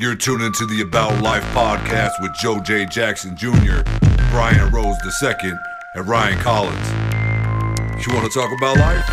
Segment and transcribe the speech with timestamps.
[0.00, 2.86] You're tuned into the About Life podcast with Joe J.
[2.86, 3.82] Jackson Jr.,
[4.30, 5.52] Brian Rose II,
[5.94, 8.06] and Ryan Collins.
[8.06, 9.04] You want to talk about life?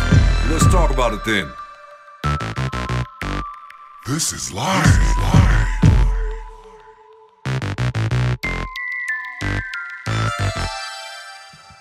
[0.50, 1.52] Let's talk about it then.
[4.06, 4.86] This is life.
[4.86, 5.37] This is live.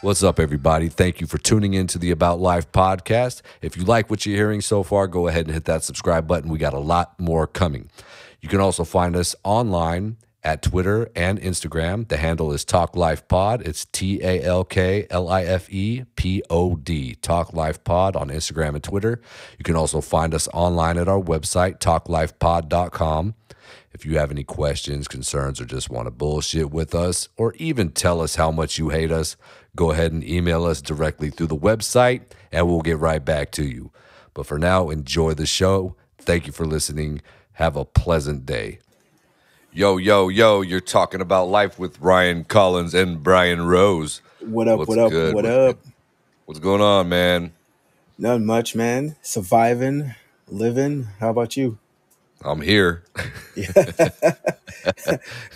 [0.07, 0.87] What's up, everybody?
[0.87, 3.41] Thank you for tuning in to the About Life podcast.
[3.61, 6.49] If you like what you're hearing so far, go ahead and hit that subscribe button.
[6.49, 7.89] We got a lot more coming.
[8.39, 10.15] You can also find us online
[10.47, 12.07] at Twitter and Instagram.
[12.07, 13.61] The handle is Talk Life Pod.
[13.67, 17.15] It's T A L K L I F E P O D.
[17.15, 19.19] Talk Life Pod on Instagram and Twitter.
[19.57, 23.35] You can also find us online at our website, talklifepod.com.
[23.91, 27.91] If you have any questions, concerns, or just want to bullshit with us, or even
[27.91, 29.35] tell us how much you hate us,
[29.75, 32.21] go ahead and email us directly through the website
[32.53, 33.91] and we'll get right back to you.
[34.33, 35.97] But for now, enjoy the show.
[36.17, 37.21] Thank you for listening.
[37.53, 38.79] Have a pleasant day.
[39.73, 44.21] Yo, yo, yo, you're talking about life with Ryan Collins and Brian Rose.
[44.39, 44.79] What up?
[44.79, 45.11] What's what up?
[45.11, 45.35] good?
[45.35, 45.77] What up?
[46.45, 47.53] What's going on, man?
[48.17, 49.15] Not much, man.
[49.21, 50.15] Surviving,
[50.47, 51.07] living.
[51.19, 51.77] How about you?
[52.43, 53.03] I'm here.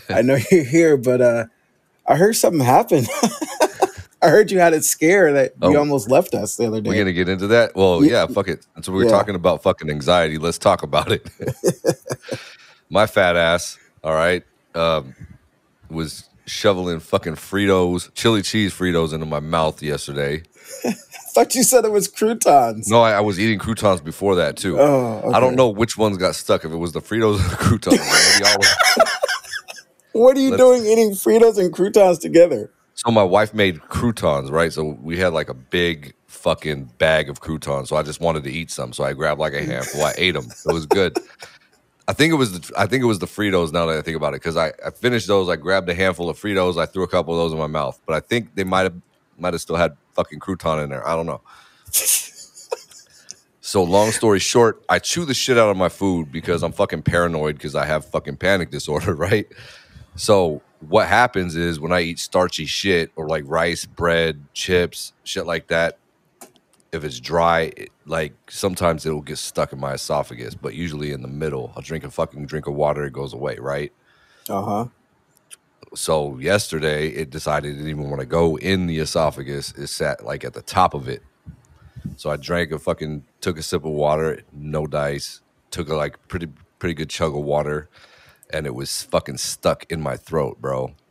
[0.09, 1.45] I know you're here, but uh
[2.05, 3.07] I heard something happened.
[4.23, 5.79] I heard you had it scare that you Oh.
[5.79, 6.89] almost left us the other day.
[6.89, 7.75] We're gonna get into that.
[7.75, 8.11] Well, Yeah.
[8.11, 8.65] yeah, fuck it.
[8.75, 9.17] That's what we were Yeah.
[9.17, 9.63] talking about.
[9.63, 10.37] Fucking anxiety.
[10.37, 11.27] Let's talk about it.
[12.89, 13.77] My fat ass.
[14.03, 14.43] All right,
[14.75, 15.15] um,
[15.89, 20.43] was shoveling fucking Fritos, chili cheese Fritos into my mouth yesterday.
[20.85, 20.93] I
[21.33, 22.89] thought you said it was croutons.
[22.89, 24.79] No, I, I was eating croutons before that too.
[24.79, 26.65] Oh, I don't know which ones got stuck.
[26.65, 27.99] If it was the Fritos or the croutons.
[27.99, 28.55] Maybe all
[29.03, 29.09] of-
[30.13, 32.71] What are you Let's- doing eating Fritos and croutons together?
[32.95, 34.71] So my wife made croutons, right?
[34.73, 37.87] So we had like a big fucking bag of croutons.
[37.89, 38.91] So I just wanted to eat some.
[38.93, 40.03] So I grabbed like a handful.
[40.03, 40.47] I ate them.
[40.67, 41.17] It was good.
[42.11, 43.71] I think it was the I think it was the Fritos.
[43.71, 45.47] Now that I think about it, because I, I finished those.
[45.47, 46.77] I grabbed a handful of Fritos.
[46.77, 48.01] I threw a couple of those in my mouth.
[48.05, 48.95] But I think they might have
[49.37, 51.07] might have still had fucking crouton in there.
[51.07, 51.39] I don't know.
[53.61, 57.03] So long story short, I chew the shit out of my food because I'm fucking
[57.03, 59.47] paranoid because I have fucking panic disorder, right?
[60.17, 65.45] So what happens is when I eat starchy shit or like rice, bread, chips, shit
[65.45, 65.97] like that,
[66.91, 71.21] if it's dry, it, like sometimes it'll get stuck in my esophagus, but usually in
[71.21, 71.73] the middle.
[71.75, 73.91] I'll drink a fucking drink of water, it goes away, right?
[74.49, 74.87] Uh-huh.
[75.95, 79.71] So yesterday it decided it didn't even want to go in the esophagus.
[79.73, 81.21] It sat like at the top of it.
[82.17, 86.27] So I drank a fucking took a sip of water, no dice, took a like
[86.27, 86.47] pretty
[86.79, 87.89] pretty good chug of water,
[88.51, 90.93] and it was fucking stuck in my throat, bro.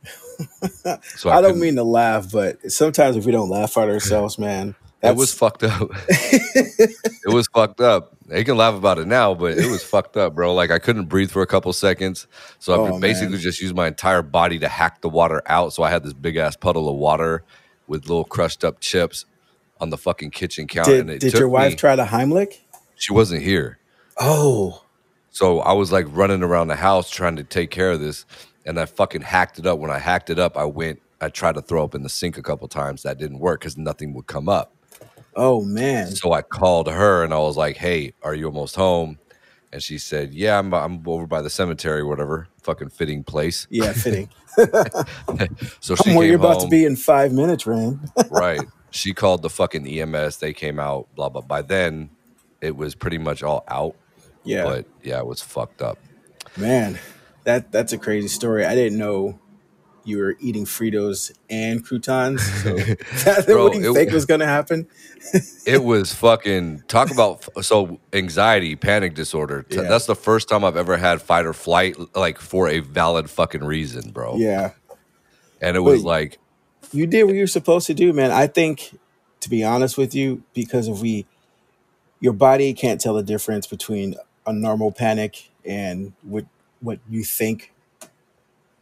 [1.16, 4.38] So I, don't couldn't- mean to laugh, but sometimes if we don't laugh at ourselves,
[4.38, 5.90] man, it was fucked up.
[6.08, 8.12] it was fucked up.
[8.26, 10.54] They can laugh about it now, but it was fucked up, bro.
[10.54, 12.26] Like I couldn't breathe for a couple seconds,
[12.58, 13.40] so I Oh, basically man.
[13.40, 15.72] just used my entire body to hack the water out.
[15.72, 17.42] So I had this big ass puddle of water
[17.86, 19.24] with little crushed up chips
[19.80, 20.92] on the fucking kitchen counter.
[20.92, 22.58] Did, and it did your wife me- try the Heimlich?
[22.96, 23.78] She wasn't here,
[24.18, 24.84] Oh,
[25.30, 28.26] so I was like running around the house trying to take care of this,
[28.66, 29.78] and I fucking hacked it up.
[29.78, 31.00] When I hacked it up, I went.
[31.22, 33.02] I tried to throw up in the sink a couple times.
[33.02, 34.74] That didn't work because nothing would come up.
[35.40, 36.14] Oh man.
[36.14, 39.18] So I called her and I was like, "Hey, are you almost home?"
[39.72, 43.66] And she said, "Yeah, I'm I'm over by the cemetery, or whatever, fucking fitting place."
[43.70, 44.28] Yeah, fitting.
[45.80, 48.10] So she I'm where you're about to be in five minutes, Rand.
[48.30, 48.60] right?
[48.90, 50.38] She called the fucking EMS.
[50.38, 51.08] They came out.
[51.14, 51.42] Blah blah.
[51.42, 52.10] By then,
[52.60, 53.94] it was pretty much all out.
[54.44, 54.64] Yeah.
[54.64, 55.98] But yeah, it was fucked up.
[56.56, 56.98] Man,
[57.44, 58.66] that that's a crazy story.
[58.66, 59.38] I didn't know
[60.10, 62.42] you were eating Fritos and croutons.
[62.62, 62.74] So
[63.24, 64.86] that, Bro, what do you it- think was going to happen?
[65.66, 69.64] It was fucking talk about so anxiety, panic disorder.
[69.68, 69.82] Yeah.
[69.82, 73.62] That's the first time I've ever had fight or flight like for a valid fucking
[73.62, 74.36] reason, bro.
[74.36, 74.72] Yeah,
[75.60, 76.06] And it was Wait.
[76.06, 76.38] like
[76.92, 78.30] you did what you're supposed to do, man.
[78.32, 78.98] I think,
[79.40, 81.26] to be honest with you, because if we,
[82.18, 84.16] your body can't tell the difference between
[84.46, 86.46] a normal panic and what
[86.80, 87.72] what you think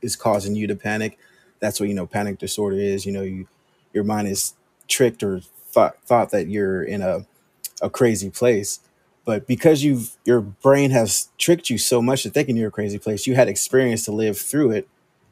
[0.01, 1.19] is causing you to panic.
[1.61, 3.07] That's what you know panic disorder is.
[3.07, 3.49] You know, you
[3.93, 4.55] your mind is
[4.87, 7.27] tricked or thought thought that you're in a
[7.81, 8.81] a crazy place.
[9.25, 12.99] But because you've your brain has tricked you so much to thinking you're a crazy
[12.99, 14.89] place, you had experience to live through it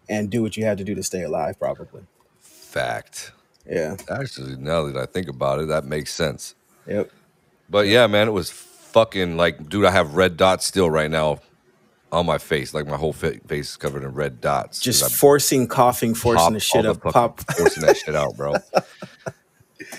[0.09, 2.03] and do what you had to do to stay alive, probably.
[2.41, 3.33] fact.
[3.69, 3.97] Yeah.
[4.11, 6.55] Actually, now that I think about it, that makes sense.
[6.87, 7.11] Yep.
[7.69, 11.41] But yeah, man, it was fucking like, dude, I have red dots still right now
[12.13, 12.73] on my face.
[12.75, 14.81] Like my whole face is covered in red dots.
[14.81, 17.41] Just forcing coughing, forcing the shit up, pop.
[17.53, 18.55] forcing that shit out, bro.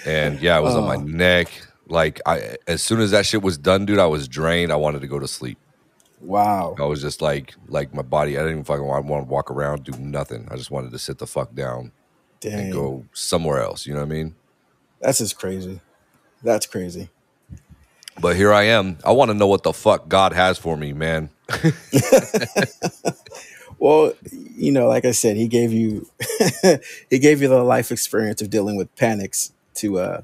[0.06, 1.02] And yeah, it was on my Oh.
[1.02, 1.50] neck.
[1.88, 4.72] Like I, as soon as that shit was done, dude, I was drained.
[4.72, 5.58] I wanted to go to sleep.
[6.20, 6.76] Wow.
[6.80, 8.36] I was just like, like my body.
[8.38, 10.48] I didn't even fucking want, want to walk around, do nothing.
[10.52, 11.92] I just wanted to sit the fuck down
[12.42, 12.54] Dang.
[12.60, 13.86] and go somewhere else.
[13.86, 14.36] You know what I mean?
[15.00, 15.80] That's just crazy.
[16.44, 17.10] That's crazy.
[18.20, 18.98] But here I am.
[19.06, 21.30] I want to know what the fuck God has for me, man.
[23.80, 26.10] Well, you know, like I said, he gave you
[27.12, 30.22] he gave you the life experience of dealing with panics to uh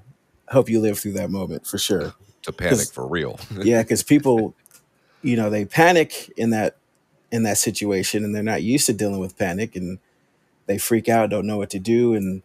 [0.50, 2.16] help you live through that moment for sure.
[2.44, 3.40] To panic for real.
[3.62, 4.56] Yeah, because people,
[5.22, 6.78] you know, they panic in that
[7.31, 10.00] in that situation and they're not used to dealing with panic and
[10.66, 12.42] they freak out, don't know what to do, and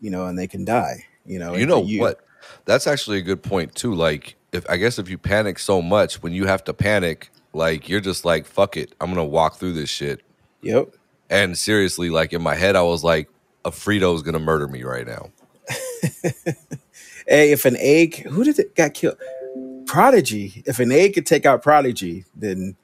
[0.00, 1.06] you know, and they can die.
[1.26, 2.20] You know, you know you- what?
[2.64, 3.94] That's actually a good point too.
[3.94, 7.88] Like, if I guess if you panic so much, when you have to panic, like
[7.88, 10.22] you're just like, fuck it, I'm gonna walk through this shit.
[10.62, 10.94] Yep.
[11.30, 13.28] And seriously, like in my head, I was like,
[13.64, 15.30] a Frito's gonna murder me right now.
[17.26, 19.16] Hey, if an egg, who did it got killed?
[19.86, 20.62] Prodigy.
[20.66, 22.76] If an egg could take out Prodigy, then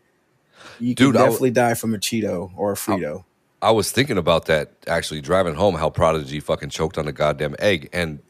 [0.78, 3.24] you could Dude, I w- definitely die from a Cheeto or a Frito.
[3.60, 7.56] I was thinking about that actually driving home, how Prodigy fucking choked on a goddamn
[7.58, 7.88] egg.
[7.92, 8.20] And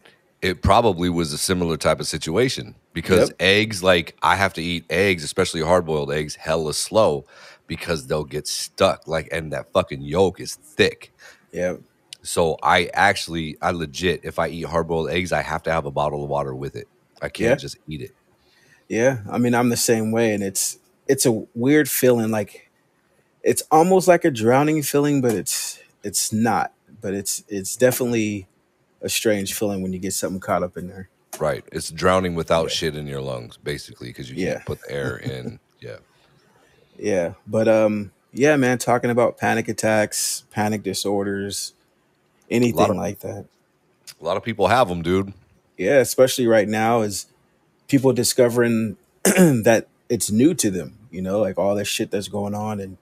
[0.43, 3.37] it probably was a similar type of situation because Yep.
[3.41, 7.27] eggs, like, I have to eat eggs, especially hard boiled eggs, hella slow
[7.67, 9.07] because they'll get stuck.
[9.09, 11.13] Like, and that fucking yolk is thick.
[11.53, 11.77] Yeah.
[12.23, 15.87] So I actually, I legit, if I eat hard boiled eggs, I have to have
[15.87, 16.87] a bottle of water with it.
[17.21, 17.55] I can't Yeah.
[17.57, 18.13] just eat it.
[18.89, 22.31] Yeah, I mean, I'm the same way, and it's it's a weird feeling.
[22.31, 22.71] Like
[23.43, 26.73] it's almost like a drowning feeling, but it's it's not.
[27.01, 28.47] But it's it's definitely
[29.03, 31.09] a strange feeling when you get something caught up in there.
[31.39, 31.65] Right.
[31.73, 34.55] It's drowning without shit in your lungs, basically, because you Yeah.
[34.55, 35.61] can't put the air in.
[35.81, 35.97] Yeah.
[36.99, 41.75] Yeah, but um, yeah, man, talking about panic attacks, panic disorders,
[42.51, 43.47] anything of- like that.
[44.21, 45.33] A lot of people have them, dude.
[45.77, 47.27] Yeah, especially right now, is
[47.87, 50.99] people discovering that it's new to them.
[51.13, 52.97] You know, like all this shit that's going on, and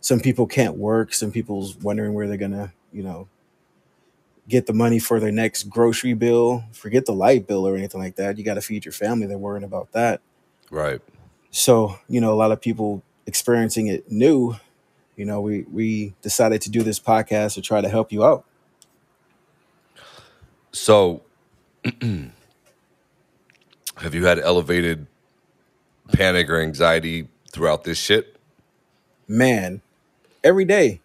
[0.00, 1.12] some people can't work.
[1.12, 3.28] Some people's wondering where they're gonna, you know,
[4.48, 6.64] get the money for their next grocery bill.
[6.72, 8.38] Forget the light bill or anything like that.
[8.38, 9.26] You got to feed your family.
[9.26, 10.20] They're worrying about that.
[10.70, 11.00] Right.
[11.50, 14.56] So, you know, a lot of people experiencing it new.
[15.16, 18.44] You know, we we decided to do this podcast to try to help you out.
[20.72, 21.22] So,
[23.96, 25.06] have you had elevated
[26.12, 28.38] panic or anxiety throughout this shit?
[29.28, 29.82] man
[30.42, 31.00] every day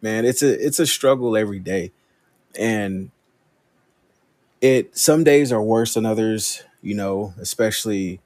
[0.00, 1.90] man it's a it's a struggle every day
[2.58, 3.10] and
[4.60, 8.20] it some days are worse than others you know especially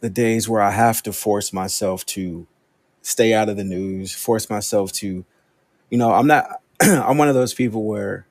[0.00, 2.46] the days where i have to force myself to
[3.02, 5.24] stay out of the news force myself to
[5.90, 8.26] you know i'm not i'm one of those people where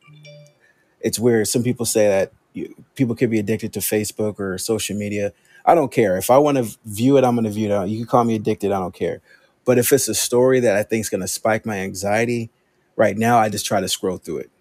[1.02, 1.48] it's weird.
[1.48, 5.32] Some people say that you, people could be addicted to facebook or social media.
[5.66, 6.18] I don't care.
[6.18, 8.36] If i want to view it i'm going to view it you can call me
[8.36, 8.72] addicted.
[8.72, 9.22] I don't care.
[9.66, 12.50] But if it's a story that I think is going to spike my anxiety,
[12.96, 14.52] right now I just try to scroll through it.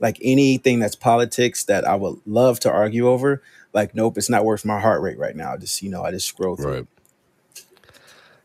[0.00, 3.42] Like anything that's politics that I would love to argue over,
[3.72, 5.56] like nope, it's not worth my heart rate right now.
[5.56, 6.72] Just you know I just scroll through.
[6.72, 6.86] Right.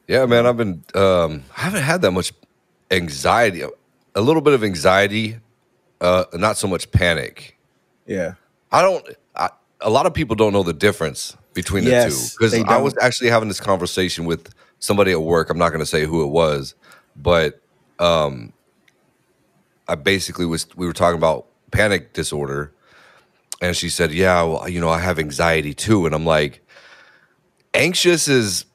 [0.07, 0.45] Yeah, man.
[0.45, 0.83] I've been.
[0.93, 2.33] Um, I haven't had that much
[2.91, 3.63] anxiety.
[4.15, 5.37] A little bit of anxiety,
[6.01, 7.57] uh, not so much panic.
[8.05, 8.33] Yeah,
[8.71, 9.07] I don't.
[9.35, 9.49] I,
[9.81, 12.95] a lot of people don't know the difference between the Yes, two because I was
[13.01, 15.49] actually having this conversation with somebody at work.
[15.49, 16.75] I'm not going to say who it was,
[17.15, 17.61] but
[17.99, 18.51] um,
[19.87, 20.67] I basically was.
[20.75, 22.71] We were talking about panic disorder,
[23.61, 26.65] and she said, "Yeah, well, you know, I have anxiety too." And I'm like,
[27.73, 28.65] anxious is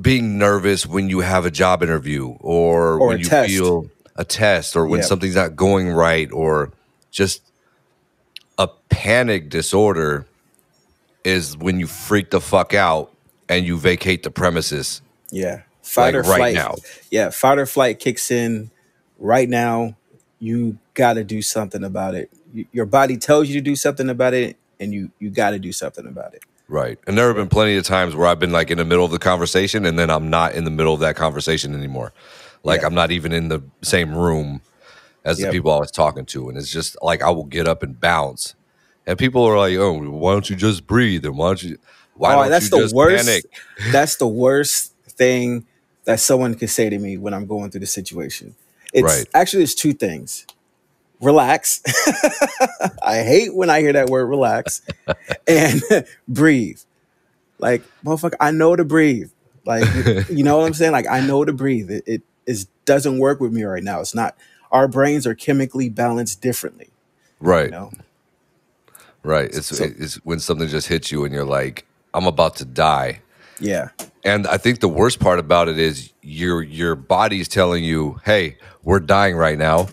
[0.00, 3.50] being nervous when you have a job interview or, Or when you test.
[3.50, 6.72] feel a test or when something's not going right or
[7.10, 7.42] just
[8.58, 10.26] a panic disorder
[11.24, 13.12] is when you freak the fuck out
[13.48, 15.62] and you vacate the premises yeah.
[15.82, 16.54] Fight Like or right flight.
[16.54, 16.74] now.
[17.10, 18.70] Yeah, fight or flight kicks in
[19.18, 19.96] right now.
[20.44, 22.30] You got to do something about it.
[22.54, 25.58] Y- Your body tells you to do something about it, and you you got to
[25.58, 26.42] do something about it.
[26.68, 29.04] right and there have been plenty of times where i've been like in the middle
[29.04, 32.12] of the conversation and then i'm not in the middle of that conversation anymore
[32.64, 32.86] like Yeah.
[32.88, 34.62] i'm not even in the same room
[35.24, 35.52] as the Yep.
[35.52, 38.54] people i was talking to and it's just like i will get up and bounce
[39.06, 41.78] and people are like oh why don't you just breathe and why don't you
[42.14, 43.26] why oh, don't that's you the just worst.
[43.26, 43.44] panic
[43.92, 45.66] that's the worst thing
[46.06, 48.54] that someone could say to me when I'm going through the situation.
[48.94, 49.26] It's Right.
[49.34, 50.46] actually it's two things.
[51.20, 51.82] Relax.
[53.02, 54.80] I hate when I hear that word relax.
[55.46, 55.82] and
[56.28, 56.80] breathe.
[57.58, 59.30] Like, motherfucker, I know to breathe.
[59.66, 59.84] Like,
[60.30, 60.92] you know what I'm saying?
[60.92, 61.90] Like, I know to breathe.
[61.90, 64.00] It, it is doesn't work with me right now.
[64.00, 64.36] It's not
[64.70, 66.90] our brains are chemically balanced differently.
[67.40, 67.92] right You know?
[69.22, 72.64] right it's So- it's when something just hits you and you're like i'm about to
[72.66, 73.20] die
[73.60, 73.88] Yeah.
[74.24, 78.56] And I think the worst part about it is your your body's telling you, "Hey,
[78.82, 79.88] we're dying right now,"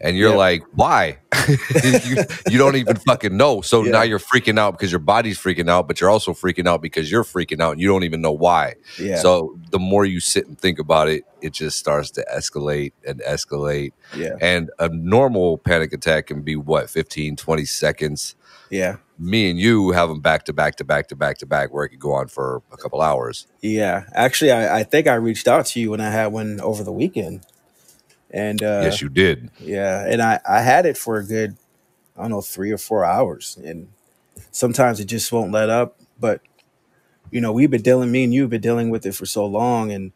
[0.00, 0.36] and you're Yeah.
[0.36, 1.18] like, "Why?"
[1.84, 2.16] you,
[2.50, 3.62] you don't even fucking know.
[3.62, 3.92] So Yeah.
[3.92, 7.10] now you're freaking out because your body's freaking out, but you're also freaking out because
[7.10, 8.74] you're freaking out, and you don't even know why.
[8.98, 9.16] Yeah.
[9.16, 13.20] So the more you sit and think about it, it just starts to escalate and
[13.22, 13.92] escalate.
[14.14, 14.34] yeah.
[14.42, 18.34] And a normal panic attack can be what 15, 20 seconds.
[18.68, 18.96] Yeah.
[19.22, 21.84] Me and you have them back to back to back to back to back, where
[21.84, 23.46] it could go on for a couple hours.
[23.60, 24.04] Yeah.
[24.14, 26.92] Actually, I, I think I reached out to you when I had one over the
[26.92, 27.44] weekend.
[28.30, 29.50] And uh, yes, you did.
[29.58, 31.56] Yeah, and I I had it for a good
[32.16, 33.88] I don't know three or four hours, and
[34.52, 35.96] sometimes it just won't let up.
[36.18, 36.40] But
[37.30, 38.12] you know, we've been dealing.
[38.12, 40.12] Me and you've been dealing with it for so long, and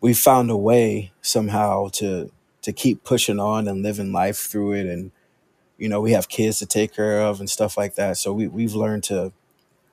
[0.00, 2.30] we found a way somehow to
[2.62, 4.86] to keep pushing on and living life through it.
[4.86, 5.12] And
[5.84, 8.18] you know, we have kids to take care of and stuff like that.
[8.18, 9.32] So we we've learned to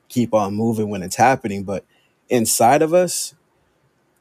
[0.10, 1.63] keep on moving when it's happening.
[1.65, 1.86] But
[2.29, 3.36] inside of us,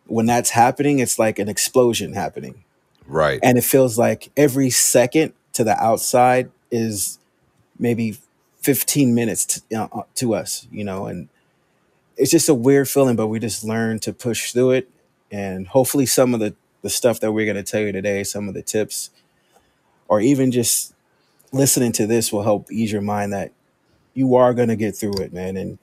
[0.07, 2.65] when that's happening, it's like an explosion happening
[3.07, 3.41] Right.
[3.43, 7.19] and it feels like every second to the outside is
[7.79, 8.19] maybe
[8.63, 11.29] 15 minutes to, you know, to us you know and
[12.17, 14.91] it's just a weird feeling but we just learn to push through it
[15.33, 18.49] and hopefully some of the the stuff that we're going to tell you today some
[18.49, 19.11] of the tips
[20.09, 20.95] or even just
[21.53, 23.53] listening to this will help ease your mind that
[24.15, 25.79] you are going to get through it man and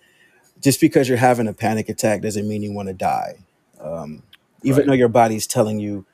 [0.62, 3.36] just because you're having a panic attack doesn't mean you want to die
[3.81, 4.24] um,
[4.63, 4.88] even Right.
[4.88, 6.05] though your body's telling you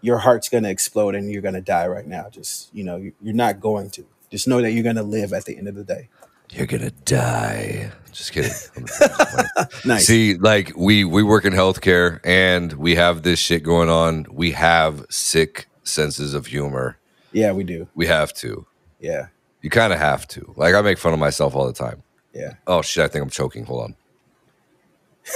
[0.00, 2.28] your heart's going to explode and you're going to die right now.
[2.28, 4.04] Just, you know, you- you're not going to.
[4.30, 6.08] Just know that you're going to live at the end of the day.
[6.52, 7.90] You're gonna die.
[8.12, 8.50] Just kidding.
[8.76, 9.48] I'm just playing.
[9.86, 10.06] Nice.
[10.06, 14.26] See, like we we work in healthcare and we have this shit going on.
[14.30, 16.98] We have sick senses of humor.
[17.32, 17.88] yeah, we do.
[17.94, 18.66] We have to.
[19.04, 19.26] Yeah.
[19.62, 20.52] You kind of have to.
[20.56, 22.02] Like I make fun of myself all the time.
[22.34, 22.54] Yeah.
[22.66, 23.04] Oh shit!
[23.04, 23.64] I think I'm choking.
[23.64, 23.96] Hold on.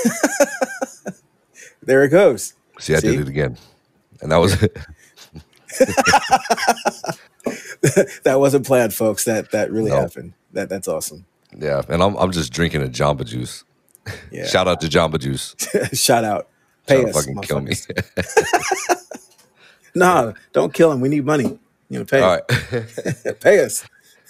[1.83, 2.53] There it goes.
[2.79, 3.13] See, I See?
[3.13, 3.57] did it again,
[4.21, 4.59] and that was
[8.25, 9.25] that wasn't planned, folks.
[9.25, 10.01] That that really No.
[10.01, 10.35] happened.
[10.53, 11.25] That that's awesome.
[11.57, 11.81] yeah.
[11.89, 13.65] And I'm I'm just drinking a Jamba Juice.
[14.31, 14.47] Yeah.
[14.47, 15.55] Shout out to Jamba Juice.
[15.99, 16.49] Shout out.
[16.87, 17.15] Pay to us.
[17.17, 17.73] fucking kill me.
[19.95, 21.01] Nah, don't kill him.
[21.01, 21.59] We need money.
[21.89, 22.21] You know, pay.
[22.21, 23.41] all right.
[23.41, 23.85] Pay us.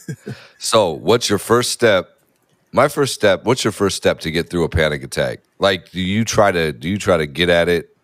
[0.57, 2.19] So, what's your first step?
[2.73, 3.45] My first step.
[3.45, 5.41] What's your first step to get through a panic attack?
[5.59, 7.95] Like, do you try to do you try to get at it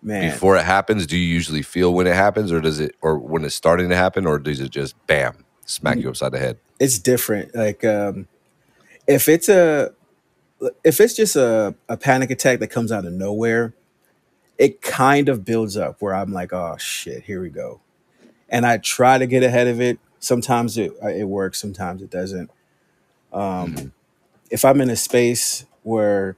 [0.00, 0.30] Man.
[0.30, 1.06] before it happens?
[1.06, 3.96] Do you usually feel when it happens, or does it, or when it's starting to
[3.96, 6.58] happen, or does it just bam smack you upside the head?
[6.80, 7.54] it's different.
[7.54, 8.26] Like um
[9.06, 9.92] if it's a
[10.84, 13.74] if it's just a, a panic attack that comes out of nowhere,
[14.56, 17.80] it kind of builds up where I'm like, oh shit, here we go.
[18.48, 19.98] And I try to get ahead of it.
[20.20, 22.50] Sometimes it it works, sometimes it doesn't.
[23.32, 23.92] Um
[24.50, 26.36] if I'm in a space where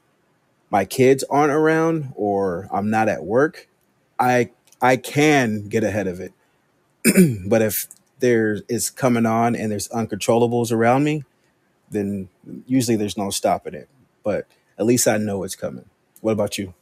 [0.71, 3.69] my kids aren't around or I'm not at work,
[4.19, 4.50] I
[4.81, 6.33] I can get ahead of it.
[7.49, 7.87] but if
[8.21, 11.25] there is coming on and there's uncontrollables around me,
[11.90, 12.29] then
[12.67, 13.88] usually there's no stopping it.
[14.23, 14.47] But
[14.79, 15.87] at least I know it's coming.
[16.21, 16.75] What about you?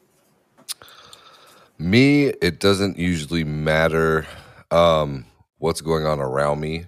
[1.79, 4.27] Me, it doesn't usually matter
[4.71, 5.25] um,
[5.59, 6.87] what's going on around me.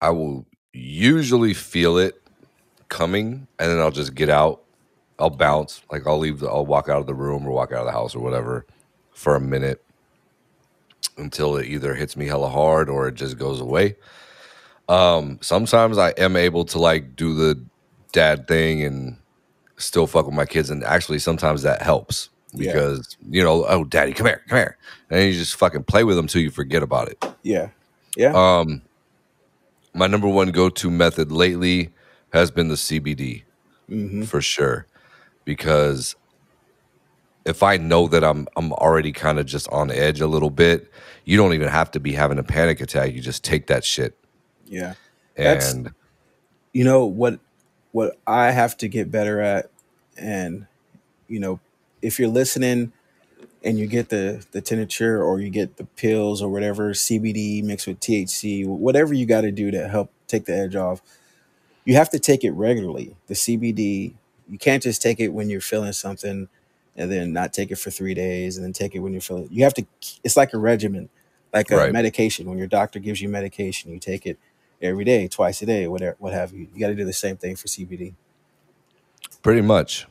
[0.00, 2.20] I will usually feel it
[2.88, 4.62] coming, and then I'll just get out.
[5.18, 6.40] I'll bounce, like I'll leave.
[6.40, 8.66] The, I'll walk out of the room or walk out of the house or whatever
[9.12, 9.82] for a minute
[11.16, 13.96] until it either hits me hella hard or it just goes away.
[14.88, 17.64] Um, sometimes I am able to like do the
[18.12, 19.16] dad thing and
[19.76, 22.72] still fuck with my kids, and actually sometimes that helps Yeah.
[22.72, 24.78] because you know, oh, daddy, come here, come here,
[25.10, 27.24] and you just fucking play with them till you forget about it.
[27.42, 27.68] Yeah.
[28.16, 28.32] Yeah.
[28.34, 28.82] Um,
[29.92, 31.90] my number one go-to method lately
[32.32, 33.42] has been the CBD
[33.88, 34.86] hmm for sure,
[35.44, 36.16] because
[37.44, 40.90] if I know that I'm I'm already kind of just on edge a little bit,
[41.24, 43.12] you don't even have to be having a panic attack.
[43.12, 44.16] You just take that shit
[44.66, 44.94] Yeah.
[45.36, 45.92] That's- and
[46.72, 47.40] You know what
[47.92, 49.70] what I have to get better at
[50.16, 50.66] and
[51.28, 51.60] you know,
[52.04, 52.92] if you're listening
[53.64, 57.86] and you get the the tincture or you get the pills or whatever CBD mixed
[57.86, 61.00] with THC, whatever you got to do to help take the edge off,
[61.84, 63.16] you have to take it regularly.
[63.26, 64.14] The CBD,
[64.48, 66.48] you can't just take it when you're feeling something
[66.96, 69.48] and then not take it for 3 days and then take it when you're feeling.
[69.50, 69.86] You have to
[70.22, 71.08] it's like a regimen,
[71.52, 71.92] like a Right.
[71.92, 72.48] medication.
[72.48, 74.38] When your doctor gives you medication, you take it
[74.82, 76.68] every day, twice a day, whatever what have you.
[76.74, 78.14] You got to do the same thing for CBD.
[79.42, 80.06] pretty much,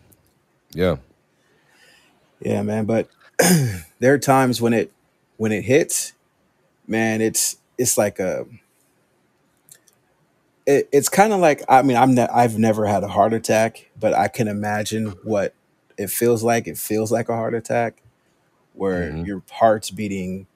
[0.74, 0.98] yeah.
[2.44, 2.86] Yeah, man.
[2.86, 3.10] But
[4.00, 4.92] there are times when it
[5.38, 6.14] when it hits,
[6.88, 8.46] man, it's it's like a
[10.66, 13.90] it, it's kind of like I mean I'm ne- I've never had a heart attack,
[14.00, 15.54] but I can imagine what
[15.98, 16.68] it feels like.
[16.68, 18.02] It feels like a heart attack
[18.74, 20.48] where hmm your heart's beating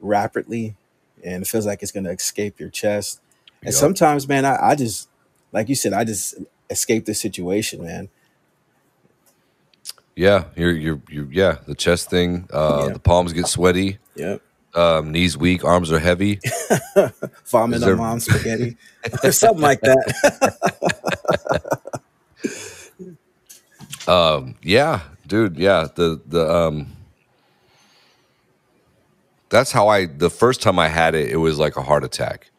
[0.00, 0.76] rapidly
[1.24, 3.20] and it feels like it's gonna escape your chest.
[3.64, 3.80] And Yup.
[3.80, 5.08] sometimes, man, I, I just
[5.52, 6.36] like you said, I just
[6.70, 8.08] escape the situation, man.
[10.16, 12.92] Yeah, you're you're you yeah, the chest thing, uh Yeah.
[12.94, 14.40] the palms get sweaty, Yep.
[14.74, 16.40] um knees weak, arms are heavy.
[17.50, 18.76] Vomit on there mom's spaghetti
[19.22, 20.00] or something like that.
[24.08, 26.92] um yeah, dude, yeah, the the um
[29.50, 32.50] that's how I the first time I had it, it was like a heart attack.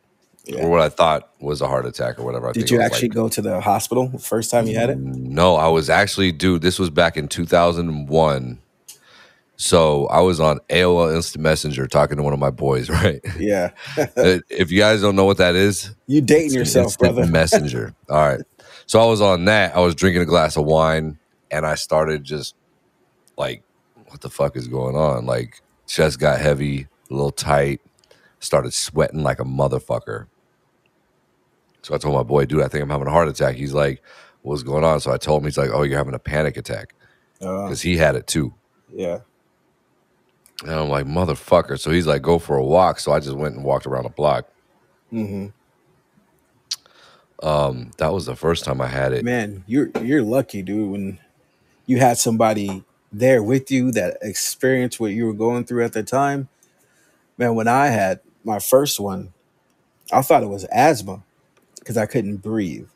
[0.47, 0.63] Yeah.
[0.63, 2.49] Or what I thought was a heart attack or whatever.
[2.49, 4.97] I Did you actually like go to the hospital the first time you had it?
[4.97, 8.59] no, I was actually dude, this was back in 2001.
[9.59, 13.19] So I was on AOL Instant Messenger talking to one of my boys, right?
[13.37, 13.71] Yeah.
[13.97, 17.31] Uh, if you guys don't know what that is, you dating yourself, instant brother.
[17.31, 17.95] messenger.
[18.09, 18.41] All right.
[18.85, 19.75] So I was on that.
[19.75, 21.17] I was drinking a glass of wine
[21.51, 22.55] and I started just
[23.37, 23.63] like,
[24.07, 25.25] what the fuck is going on?
[25.25, 27.81] Like, chest got heavy, a little tight,
[28.39, 30.27] started sweating like a motherfucker.
[31.87, 33.55] So I told my boy, dude, I think I'm having a heart attack.
[33.55, 34.03] He's like,
[34.41, 34.99] what's going on?
[34.99, 36.93] So I told him, he's like, oh, you're having a panic attack
[37.41, 38.53] Uh, because he had it too.
[38.93, 39.19] yeah.
[40.63, 41.79] And I'm like, motherfucker.
[41.79, 42.99] So he's like, go for a walk.
[42.99, 44.49] So I just went and walked around the block.
[45.09, 45.47] hmm
[47.41, 49.23] Um, that was the first time I had it.
[49.23, 50.91] Man, you're you're lucky, dude.
[50.91, 51.19] When
[51.85, 56.03] you had somebody there with you that experienced what you were going through at the
[56.03, 56.49] time.
[57.37, 59.31] Man, when I had my first one,
[60.11, 61.23] I thought it was asthma
[61.87, 62.89] because I couldn't breathe.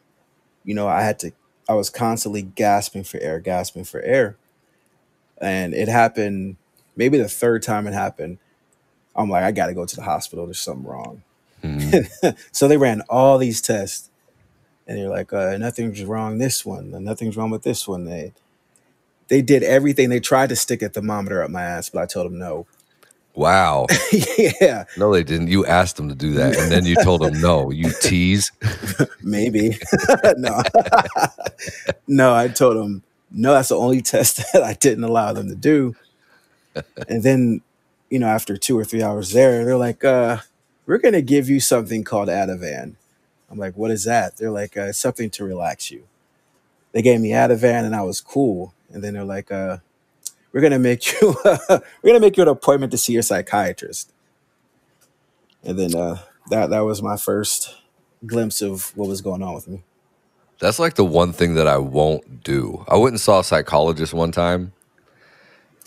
[0.65, 1.31] You know, I had to.
[1.69, 4.35] I was constantly gasping for air, gasping for air,
[5.39, 6.57] and it happened.
[6.97, 8.37] Maybe the third time it happened,
[9.15, 10.45] I'm like, I got to go to the hospital.
[10.45, 11.23] There's something wrong.
[11.63, 12.37] Mhm.
[12.51, 14.09] so they ran all these tests
[14.85, 18.03] and they're like, uh, nothing's wrong this one, nothing's wrong with this one.
[18.05, 18.33] They
[19.29, 20.09] they did everything.
[20.09, 22.67] They tried to stick a thermometer up my ass, but I told them no.
[23.33, 23.87] Wow.
[24.37, 25.47] yeah, No, they didn't.
[25.47, 27.71] You asked them to do that, and then you told them no.
[27.71, 28.51] You tease.
[29.23, 29.77] maybe.
[30.37, 30.61] no,
[32.07, 32.35] no.
[32.35, 33.53] I told them no.
[33.53, 35.95] That's the only test that I didn't allow them to do.
[37.07, 37.61] And then,
[38.09, 40.39] you know, after two or three hours there, they're like, uh,
[40.85, 42.95] "We're gonna give you something called Ativan."
[43.49, 46.03] I'm like, "What is that?" They're like, uh, "It's something to relax you."
[46.91, 48.73] They gave me Ativan, and I was cool.
[48.91, 49.77] And then they're like, uh,
[50.53, 54.11] "We're gonna make you, we're gonna make you an appointment to see your psychiatrist."
[55.63, 57.75] And then uh, that that was my first
[58.25, 59.83] glimpse of what was going on with me.
[60.59, 62.85] That's like the one thing that I won't do.
[62.87, 64.73] I went and saw a psychologist one time,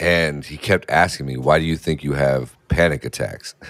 [0.00, 3.54] and he kept asking me, "Why do you think you have panic attacks?"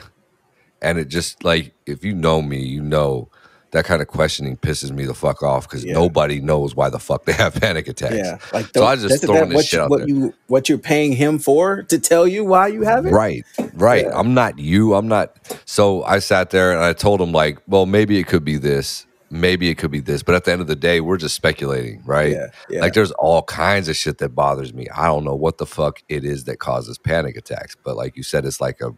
[0.82, 3.30] And it just like if you know me, you know
[3.74, 5.94] that kind of questioning pisses me the fuck off because Yeah.
[5.94, 8.14] nobody knows why the fuck they have panic attacks.
[8.16, 10.08] Yeah, like So I just throwing this what shit you, out what there.
[10.08, 13.10] you what you're paying him for to tell you why you have it?
[13.10, 14.04] Right, right.
[14.06, 14.18] Yeah.
[14.18, 14.94] I'm not you.
[14.94, 15.36] I'm not.
[15.66, 19.06] So I sat there and I told him, like, well, maybe it could be this.
[19.30, 20.22] Maybe it could be this.
[20.22, 22.30] But at the end of the day, we're just speculating, right?
[22.30, 22.80] Yeah, yeah.
[22.82, 24.86] Like, there's all kinds of shit that bothers me.
[24.94, 27.76] I don't know what the fuck it is that causes panic attacks.
[27.82, 28.90] But like you said, it's like a,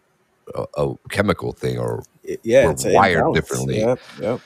[0.55, 2.03] a, a chemical thing or
[2.43, 3.35] yeah, we're it's wired imbalance.
[3.39, 3.79] differently.
[3.81, 4.41] Yep, yep.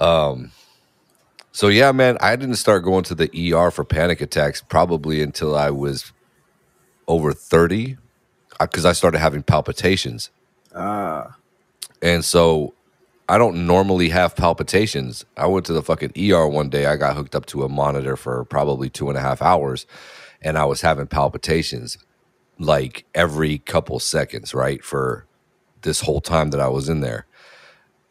[0.00, 0.52] Um,
[1.52, 5.56] so yeah, man, I didn't start going to the ER for panic attacks probably until
[5.56, 6.12] I was
[7.08, 7.96] over 30
[8.60, 10.30] because I started having palpitations.
[10.74, 11.36] Ah,
[12.02, 12.74] And so
[13.28, 15.24] I don't normally have palpitations.
[15.36, 16.86] I went to the fucking ER one day.
[16.86, 19.86] I got hooked up to a monitor for probably two and a half hours
[20.42, 21.98] and I was having palpitations
[22.58, 24.82] like every couple seconds, right?
[24.84, 25.26] For
[25.82, 27.26] this whole time that I was in there.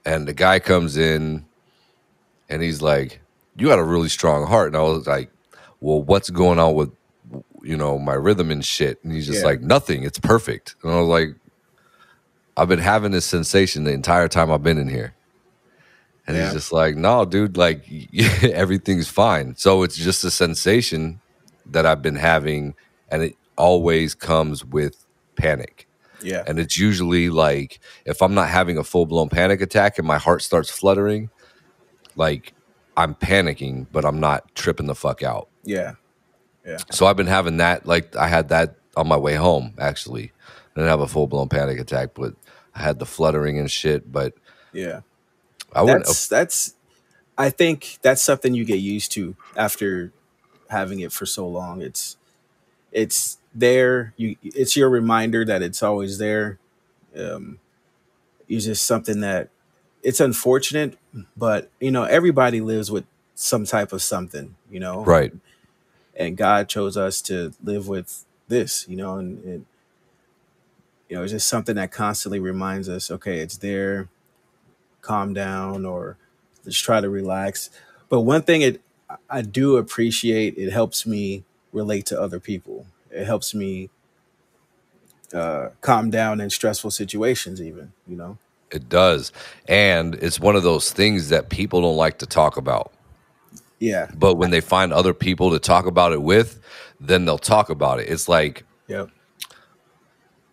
[0.05, 1.45] And the guy comes in
[2.49, 3.21] and he's like,
[3.55, 4.67] You got a really strong heart.
[4.67, 5.31] And I was like,
[5.79, 6.91] Well, what's going on with,
[7.63, 9.03] you know, my rhythm and shit?
[9.03, 9.45] And he's just Yeah.
[9.47, 10.03] like, Nothing.
[10.03, 10.75] It's perfect.
[10.83, 11.35] And I was like,
[12.55, 15.13] I've been having this sensation the entire time I've been in here.
[16.25, 16.45] And Yeah.
[16.45, 17.85] he's just like, no, dude, like
[18.43, 19.55] everything's fine.
[19.57, 21.21] So it's just a sensation
[21.69, 22.73] that I've been having,
[23.09, 25.05] and it always comes with
[25.35, 25.87] panic.
[26.21, 30.07] yeah, And it's usually like if I'm not having a full blown panic attack and
[30.07, 31.29] my heart starts fluttering,
[32.17, 32.53] like
[32.97, 35.47] I'm panicking, but I'm not tripping the fuck out.
[35.63, 35.93] yeah,
[36.65, 36.77] Yeah.
[36.91, 37.85] So I've been having that.
[37.85, 39.73] Like I had that on my way home.
[39.79, 42.33] Actually, I didn't have a full blown panic attack, but
[42.75, 44.11] I had the fluttering and shit.
[44.11, 44.33] But
[44.73, 45.01] yeah.
[45.73, 46.05] I wouldn't.
[46.05, 46.73] That's that's.
[47.37, 50.11] I think that's something you get used to after
[50.69, 51.81] having it for so long.
[51.81, 52.17] It's
[52.91, 54.13] it's there.
[54.17, 56.57] You it's your reminder that it's always there.
[57.15, 57.59] Um,
[58.47, 59.49] it's just something that
[60.07, 60.97] it's unfortunate,
[61.35, 63.03] but you know, everybody lives with
[63.35, 65.03] some type of something, you know.
[65.03, 65.33] Right.
[66.15, 69.65] And God chose us to live with this, you know, and, and
[71.09, 74.07] you know, it's just something that constantly reminds us, okay, it's there,
[75.01, 76.15] calm down or
[76.63, 77.69] just try to relax.
[78.07, 78.81] But one thing it
[79.29, 81.43] I do appreciate, it helps me
[81.73, 82.85] relate to other people.
[83.11, 83.89] It helps me
[85.33, 88.37] uh, calm down in stressful situations, even, you know.
[88.71, 89.31] It does.
[89.67, 92.91] And it's one of those things that people don't like to talk about.
[93.79, 94.09] Yeah.
[94.15, 96.59] But when they find other people to talk about it with,
[96.99, 98.09] then they'll talk about it.
[98.09, 99.09] It's like, Yep.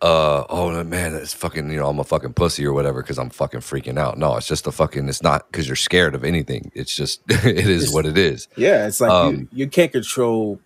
[0.01, 3.29] uh, oh man, it's fucking, you know, I'm a fucking pussy or whatever because I'm
[3.29, 4.17] fucking freaking out.
[4.17, 6.71] No, it's just a fucking, it's not because you're scared of anything.
[6.75, 8.47] It's just, it is It's- what it is.
[8.55, 10.59] Yeah, it's like you, Um, you can't control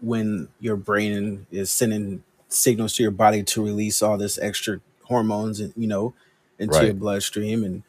[0.00, 5.60] when your brain is sending signals to your body to release all this extra hormones
[5.60, 6.12] and you know
[6.60, 7.84] into your bloodstream and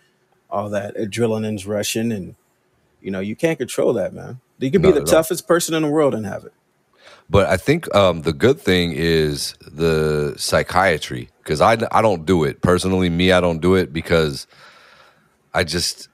[0.50, 2.36] all that adrenaline's rushing and
[3.02, 5.24] you know you can't control that man you could be Not the at all.
[5.24, 6.54] toughest person in the world and have it
[7.30, 12.44] But I think um, the good thing is the psychiatry because I, I don't do
[12.46, 13.10] it personally.
[13.10, 14.48] Me, I don't do it because
[15.54, 16.10] I just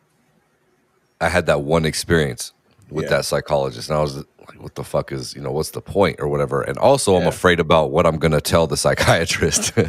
[1.21, 2.53] I had that one experience
[2.89, 3.17] with Yeah.
[3.17, 4.25] that psychologist, and I was like,
[4.61, 7.59] "What the fuck is you know what's the point or whatever?" And also, I'm afraid
[7.59, 9.73] about what I'm gonna tell the psychiatrist.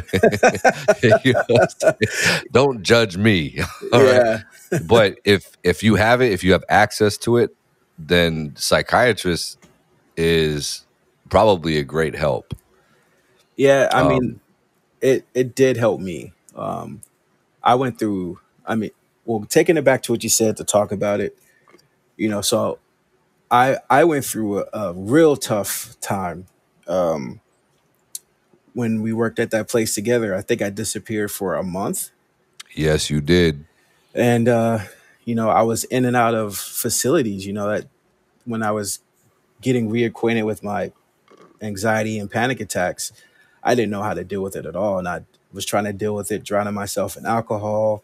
[1.23, 2.43] You know what I'm saying?
[2.51, 3.59] don't judge me.
[3.93, 4.23] all right?
[4.23, 4.41] yeah
[4.87, 7.55] but if if you have it, if you have access to it,
[7.97, 9.57] then psychiatrist
[10.17, 10.85] is
[11.29, 12.53] probably a great help.
[13.55, 14.39] yeah i Um, mean
[15.01, 17.01] it it did help me um
[17.63, 18.91] i went through i mean
[19.25, 21.37] well taking it back to what you said to talk about it
[22.17, 22.79] you know so
[23.51, 26.45] i i went through a, a real tough time
[26.87, 27.39] um
[28.73, 30.35] when we worked at that place together.
[30.35, 32.11] I think i disappeared for a month.
[32.75, 33.65] Yes, you did.
[34.13, 34.79] and uh
[35.25, 37.85] you know i was in and out of facilities you know that
[38.45, 38.99] when i was
[39.61, 40.91] getting reacquainted with my
[41.61, 43.11] anxiety and panic attacks
[43.63, 44.97] i didn't know how to deal with it at all.
[44.99, 45.21] And i
[45.53, 48.03] was trying to deal with it drowning myself in alcohol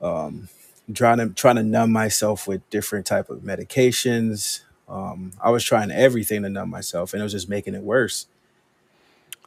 [0.00, 0.48] um
[0.94, 4.62] trying to trying to numb myself with different type of medications.
[4.88, 8.26] Um i was trying everything to numb myself and it was just making it worse.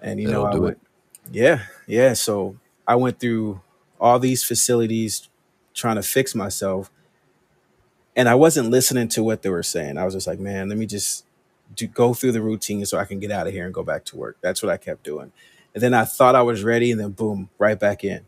[0.01, 0.79] And you know It'll i do went
[1.31, 3.61] yeah yeah so i went through
[3.99, 5.29] all these facilities
[5.73, 6.91] trying to fix myself
[8.15, 9.97] and i wasn't listening to what they were saying.
[9.97, 11.25] I was just like man let me just
[11.75, 14.05] do, go through the routine so i can get out of here and go back
[14.05, 14.37] to work.
[14.41, 15.31] That's what i kept doing.
[15.73, 18.25] And then i thought i was ready and then boom right back in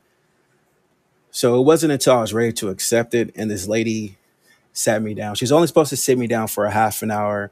[1.34, 4.18] so it wasn't until i was ready to accept it and this lady
[4.74, 5.36] sat me down.
[5.36, 7.52] She's only supposed to sit me down for a half an hour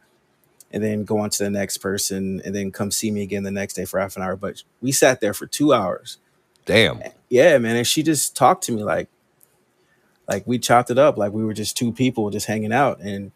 [0.72, 3.52] and then go on to the next person and then come see me again the
[3.52, 4.36] next day for half an hour.
[4.36, 6.17] But we sat there for two hours.
[6.65, 7.02] Damn.
[7.30, 7.76] yeah man.
[7.76, 9.08] And she just talked to me like
[10.28, 13.00] like we chopped it up like we were just two people just hanging out.
[13.00, 13.32] And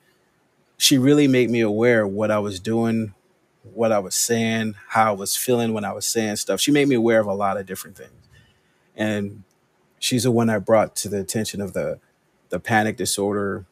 [0.78, 3.14] she really made me aware of what i was doing
[3.74, 6.60] what i was saying how i was feeling when i was saying stuff.
[6.60, 8.12] She made me aware of a lot of different things.
[8.96, 9.44] And
[10.00, 12.00] she's the one that brought to the attention of the
[12.50, 13.66] the panic disorder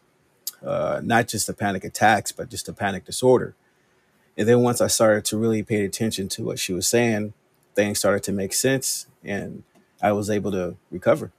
[0.66, 3.56] uh, not just the panic attacks but just the panic disorder
[4.38, 7.34] and then once i started to really pay attention to what she was saying
[7.76, 9.64] things started to make sense and
[10.02, 11.32] i was able to recover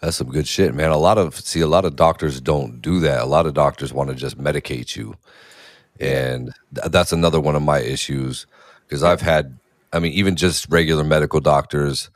[0.00, 0.90] That's some good shit, man.
[0.90, 3.20] A lot of see, a lot of doctors don't do that.
[3.22, 5.16] A lot of doctors want to just medicate you,
[6.00, 8.46] and th- that's another one of my issues
[8.86, 9.58] because I've had,
[9.92, 12.10] I mean, even just regular medical doctors,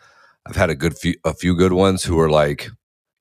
[0.47, 2.69] I've had a good few, a few good ones who are like,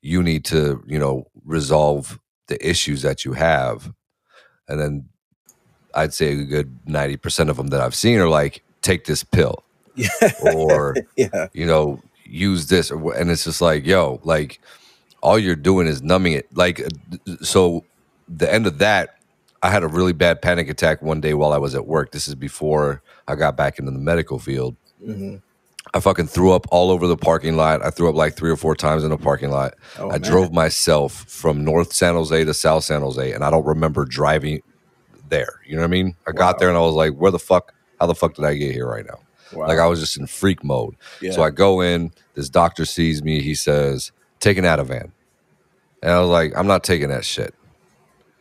[0.02, 3.94] you need to, you know, resolve the issues that you have,
[4.68, 5.10] and then
[5.94, 9.24] I'd say a good ninety percent of them that I've seen are like, take this
[9.24, 9.64] pill,
[10.44, 14.60] or yeah you know, use this, and it's just like, yo, like,
[15.22, 16.48] all you're doing is numbing it.
[16.56, 17.86] Like, uh, so
[18.28, 19.18] the end of that,
[19.62, 22.12] I had a really bad panic attack one day while I was at work.
[22.12, 24.76] This is before I got back into the medical field.
[25.04, 25.38] hmm
[25.94, 27.84] I fucking threw up all over the parking lot.
[27.86, 29.74] I threw up like three or four times in the parking lot.
[30.00, 30.22] Oh, I man.
[30.22, 34.62] drove myself from North San Jose to South San Jose, and I don't remember driving
[35.30, 35.60] there.
[35.66, 36.16] You know what I mean?
[36.28, 37.74] I got there and I was like, where the fuck?
[38.00, 39.20] How the fuck did I get here right now?
[39.54, 39.68] wow.
[39.68, 40.96] Like I was just in freak mode.
[41.22, 41.32] yeah.
[41.32, 45.12] So I go in, this doctor sees me, he says, Take an Ativan.
[46.02, 47.54] And I was like, I'm not taking that shit.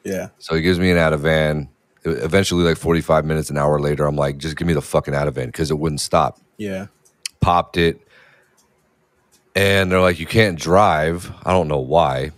[0.04, 1.68] yeah So he gives me an Ativan.
[2.04, 5.46] Eventually, like 45 minutes, an hour later, I'm like, just give me the fucking Ativan
[5.46, 6.40] because it wouldn't stop.
[6.56, 6.86] yeah
[7.40, 8.00] Popped it.
[9.54, 11.30] And they're like, You can't drive.
[11.44, 12.30] I don't know why.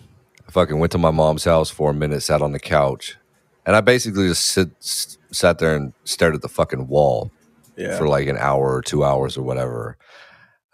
[0.48, 3.16] I fucking went to my mom's house for a minute, sat on the couch.
[3.64, 7.30] And I basically just sit, s- sat there and stared at the fucking wall
[7.76, 9.96] yeah for like an hour or two hours or whatever.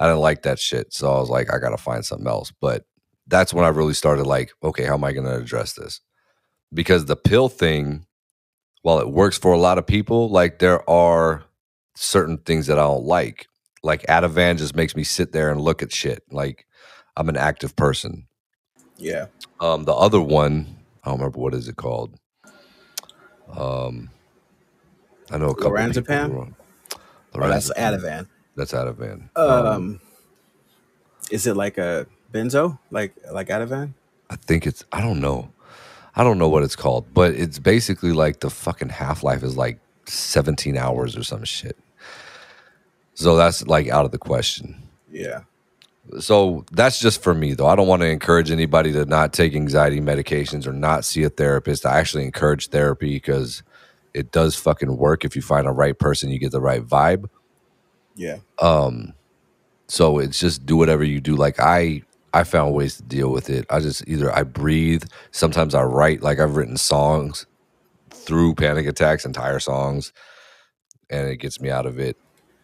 [0.00, 0.92] I didn't like that shit.
[0.94, 2.52] So I was like, I gotta find something else.
[2.60, 2.84] But
[3.26, 6.00] that's when I really started like, okay, how am I gonna address this?
[6.72, 8.06] Because the pill thing,
[8.82, 11.44] while it works for a lot of people, like there are
[11.94, 13.47] certain things that I don't like.
[13.82, 16.22] Like Ativan just makes me sit there and look at shit.
[16.30, 16.66] Like
[17.16, 18.26] I'm an active person.
[18.96, 19.26] Yeah.
[19.60, 20.66] Um, the other one,
[21.04, 22.18] I don't remember what is it called.
[23.56, 24.10] Um,
[25.30, 25.72] I know a couple.
[25.72, 26.54] Lorazepam?
[27.34, 27.70] Oh, that's.
[27.72, 28.26] Ativan.
[28.56, 29.36] That's Ativan.
[29.36, 30.00] Um,
[31.30, 33.94] is it like a benzo, like like Ativan?
[34.30, 35.52] I think it's I don't know.
[36.16, 39.56] I don't know what it's called, but it's basically like the fucking half life is
[39.56, 41.76] like 17 hours or some shit.
[43.18, 44.80] So that's like out of the question.
[45.10, 45.40] Yeah.
[46.20, 47.66] So that's just for me though.
[47.66, 51.28] I don't want to encourage anybody to not take anxiety medications or not see a
[51.28, 51.84] therapist.
[51.84, 53.64] I actually encourage therapy because
[54.14, 57.28] it does fucking work if you find a right person, you get the right vibe.
[58.14, 58.36] Yeah.
[58.60, 59.14] Um
[59.88, 61.34] so it's just do whatever you do.
[61.34, 62.02] Like I
[62.32, 63.66] I found ways to deal with it.
[63.68, 65.02] I just either I breathe,
[65.32, 67.46] sometimes I write like I've written songs
[68.10, 70.12] through panic attacks, entire songs,
[71.10, 72.16] and it gets me out of it.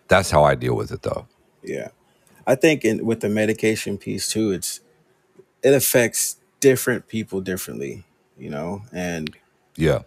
[0.09, 1.27] That's how I deal with it though.
[1.63, 1.89] Yeah.
[2.47, 4.81] I think in with the medication piece too, it's
[5.63, 8.05] it affects different people differently,
[8.39, 9.35] you know, and
[9.77, 10.03] Yeah.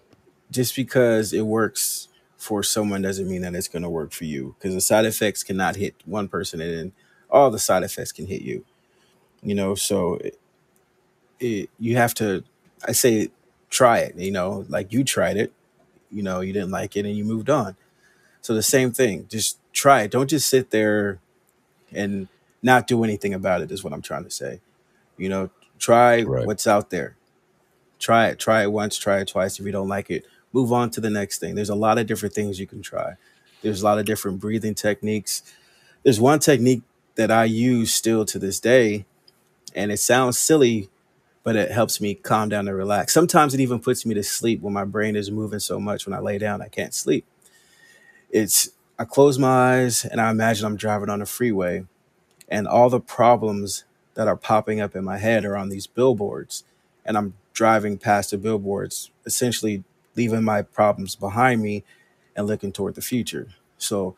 [0.51, 2.07] just because it works
[2.38, 5.43] for someone doesn't mean that it's going to work for you because the side effects
[5.43, 6.91] cannot hit one person and then
[7.29, 8.63] all the side effects can hit you
[9.41, 10.39] you know so it,
[11.39, 12.43] it, you have to
[12.88, 13.29] i say
[13.69, 15.51] try it you know like you tried it
[16.12, 17.75] you know you didn't like it and you moved on
[18.41, 20.11] so the same thing just try it.
[20.11, 21.19] Don't just sit there
[21.93, 22.27] and
[22.63, 24.59] not do anything about it is what i'm trying to say.
[25.17, 26.45] You know try Right.
[26.45, 27.15] what's out there.
[27.99, 28.39] Try it.
[28.39, 29.59] Try it once try it twice.
[29.59, 31.53] If you don't like it move on to the next thing.
[31.55, 33.13] There's a lot of different things you can try.
[33.61, 35.43] There's a lot of different breathing techniques.
[36.03, 36.81] There's one technique
[37.15, 39.05] that i use still to this day
[39.75, 40.89] and it sounds silly
[41.43, 43.13] but it helps me calm down and relax.
[43.13, 46.13] Sometimes it even puts me to sleep when my brain is moving so much when
[46.13, 47.25] i lay down i can't sleep.
[48.29, 51.86] It's i close my eyes and i imagine i'm driving on a freeway
[52.49, 53.83] and all the problems
[54.15, 56.63] that are popping up in my head are on these billboards
[57.05, 59.83] and i'm driving past the billboards essentially
[60.15, 61.83] leaving my problems behind me
[62.36, 64.15] and looking toward the future so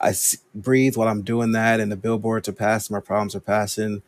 [0.00, 3.40] i s- breathe while i'm doing that and the billboards are passing my problems are
[3.40, 4.02] passing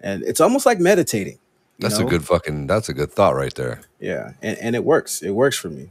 [0.00, 1.38] and it's almost like meditating
[1.80, 2.06] That's know?
[2.06, 3.80] a good fucking that's a good thought right there.
[4.00, 5.90] yeah and, and it works it works for me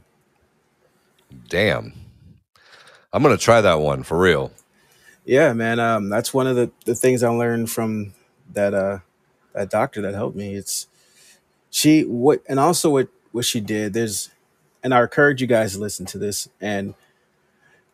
[1.48, 1.92] Damn.
[3.12, 4.52] I'm gonna try that one for real.
[5.24, 5.80] Yeah, man.
[5.80, 8.14] Um, that's one of the, the things I learned from
[8.52, 8.98] that uh
[9.54, 10.54] that doctor that helped me.
[10.54, 10.86] It's
[11.70, 13.92] she what and also what what she did.
[13.92, 14.30] There's
[14.82, 16.94] and I encourage you guys to listen to this and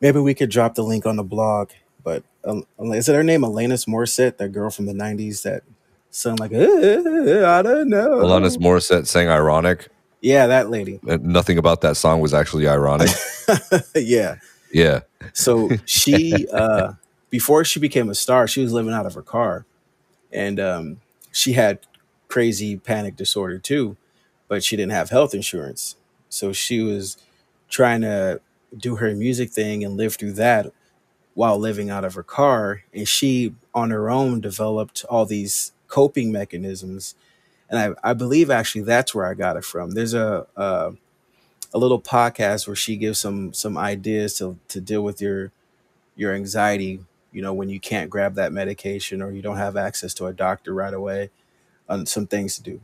[0.01, 1.71] maybe we could drop the link on the blog.
[2.05, 5.63] But um, is it her name Alanis Morissette, that girl from the '90s that
[6.11, 8.21] sound like "Uh, I don't know.
[8.21, 9.89] Alanis Morissette sang ironic.
[10.21, 11.01] Yeah, that lady.
[11.09, 13.09] and Nothing about that song was actually ironic.
[13.95, 14.37] yeah.
[14.73, 15.01] Yeah.
[15.33, 16.95] So she, uh,
[17.31, 19.65] before she became a star, she was living out of her car,
[20.33, 21.81] and um, she had
[22.29, 23.97] crazy panic disorder too,
[24.49, 25.97] but she didn't have health insurance.
[26.29, 27.19] So she was
[27.69, 28.41] trying to
[28.77, 30.73] do her music thing and live through that
[31.35, 32.85] while living out of her car.
[32.95, 37.15] And she, on her own, developed all these coping mechanisms.
[37.69, 39.91] And I, I believe actually that's where I got it from.
[39.91, 40.93] There's a, a
[41.75, 45.53] a little podcast where she gives some some ideas to to deal with your
[46.17, 47.01] your anxiety
[47.33, 50.33] you know when you can't grab that medication or you don't have access to a
[50.33, 51.31] doctor right away
[51.89, 52.81] on some things to do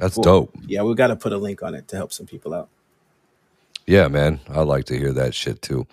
[0.00, 0.54] That's dope.
[0.66, 2.68] yeah we got to put a link on it to help some people out
[3.86, 4.40] Yeah, man.
[4.50, 5.86] I'd like to hear that shit too.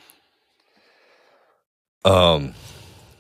[2.06, 2.54] Um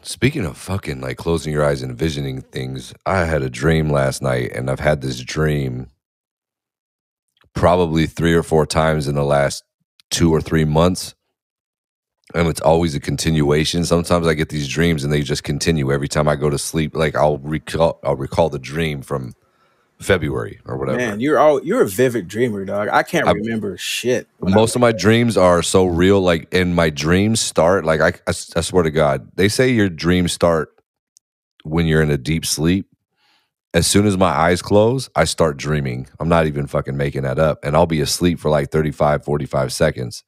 [0.03, 4.21] speaking of fucking like closing your eyes and envisioning things, I had a dream last
[4.21, 5.87] night and I've had this dream
[7.53, 9.63] probably 3 or 4 times in the last
[10.11, 11.15] 2 or 3 months.
[12.33, 13.85] And it's always a continuation.
[13.85, 16.95] Sometimes I get these dreams and they just continue every time I go to sleep.
[16.95, 19.33] Like I'll recall I'll recall the dream from
[19.99, 20.97] February or whatever.
[20.97, 24.81] man you're all you're a vivid dreamer dog i can't I- remember shit most of
[24.81, 29.31] my dreams are so real like and my dreams start like I swear to god
[29.35, 30.75] they say your dreams start
[31.63, 32.87] when you're in a deep sleep
[33.73, 37.39] as soon as my eyes close i start dreaming i'm not even fucking making that
[37.39, 40.23] up and i'll be asleep for like 35 45 seconds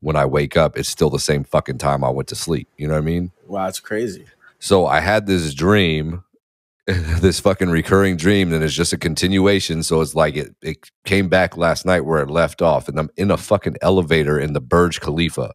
[0.00, 2.86] when i wake up it's still the same fucking time i went to sleep you
[2.88, 4.26] know what i mean wow it's crazy
[4.62, 6.22] so I had this dream,
[6.86, 9.82] this fucking recurring dream, and it's just a continuation.
[9.82, 13.10] So it's like it, it came back last night where it left off, and I'm
[13.16, 15.52] in a fucking elevator in the Burj Khalifa.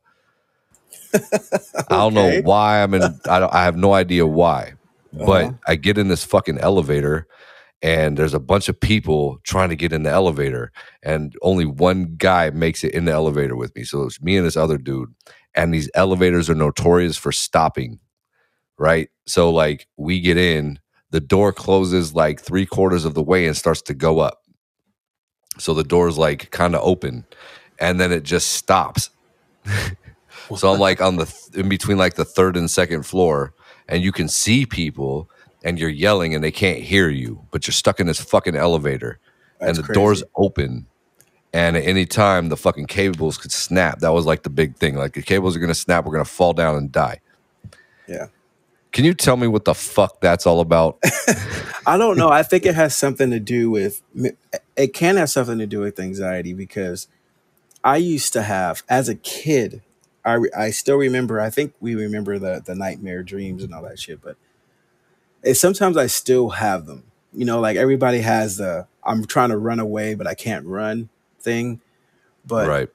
[1.13, 3.01] I don't know why I'm in.
[3.29, 3.53] I don't.
[3.53, 4.73] I have no idea why,
[5.25, 5.53] but Uh-huh.
[5.67, 7.27] I get in this fucking elevator,
[7.81, 10.71] and there's a bunch of people trying to get in the elevator,
[11.03, 13.83] and only one guy makes it in the elevator with me.
[13.83, 15.13] So it's me and this other dude,
[15.55, 17.99] and these elevators are notorious for stopping.
[18.79, 19.09] Right.
[19.25, 20.79] So like we get in,
[21.11, 24.41] the door closes like three quarters of the way and starts to go up.
[25.57, 27.25] So the door's like kind of open,
[27.79, 29.09] and then it just stops.
[30.55, 33.53] So I'm like on the th- in between like the third and second floor,
[33.87, 35.29] and you can see people,
[35.63, 39.19] and you're yelling, and they can't hear you, but you're stuck in this fucking elevator,
[39.59, 40.85] and That's the doors open,
[41.53, 43.99] and at any time the fucking cables could snap.
[43.99, 44.95] That was like the big thing.
[44.95, 47.21] Like the cables are gonna snap, we're gonna fall down and die.
[48.07, 48.27] Yeah.
[48.91, 50.97] Can you tell me what the fuck that's all about?
[51.85, 52.29] I don't know.
[52.29, 54.01] I think it has something to do with
[54.75, 57.07] it can have something to do with anxiety because
[57.83, 59.81] I used to have as a kid.
[60.27, 61.39] I I still remember.
[61.39, 64.21] I think we remember the the nightmare dreams and all that shit.
[64.21, 64.35] But
[65.43, 67.03] it, sometimes I still have them.
[67.33, 71.09] You know, like everybody has the I'm trying to run away but I can't run
[71.39, 71.81] thing.
[72.45, 72.89] But right.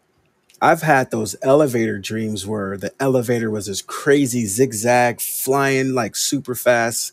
[0.61, 6.55] I've had those elevator dreams where the elevator was this crazy zigzag, flying like super
[6.55, 7.13] fast,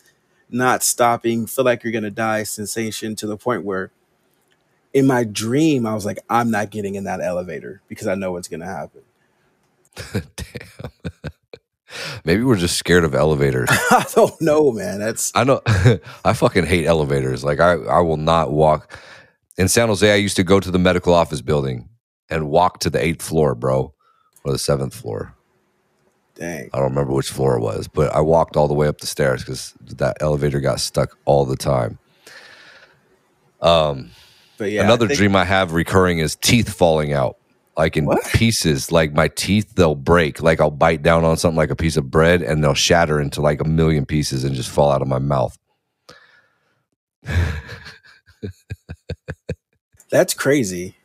[0.50, 3.90] not stopping, feel like you're gonna die sensation to the point where
[4.92, 8.32] in my dream I was like, I'm not getting in that elevator because I know
[8.32, 9.02] what's gonna happen.
[10.12, 10.90] Damn.
[12.24, 13.68] Maybe we're just scared of elevators.
[13.90, 15.00] I don't know, man.
[15.00, 15.60] That's I know
[16.24, 17.42] I fucking hate elevators.
[17.44, 18.96] Like I, I will not walk
[19.58, 20.10] in San Jose.
[20.10, 21.88] I used to go to the medical office building
[22.28, 23.92] and walk to the eighth floor, bro,
[24.44, 25.34] or the seventh floor.
[26.36, 26.70] dang.
[26.72, 29.06] I don't remember which floor it was, but I walked all the way up the
[29.08, 31.98] stairs because that elevator got stuck all the time.
[33.60, 34.10] Um,
[34.58, 37.36] But yeah, I another think- dream I have recurring is teeth falling out,
[37.80, 38.24] like in What?
[38.34, 38.92] pieces.
[38.92, 40.42] Like my teeth, they'll break.
[40.42, 43.40] Like I'll bite down on something like a piece of bread, and they'll shatter into
[43.42, 45.56] like a million pieces and just fall out of my mouth.
[50.10, 50.96] That's crazy.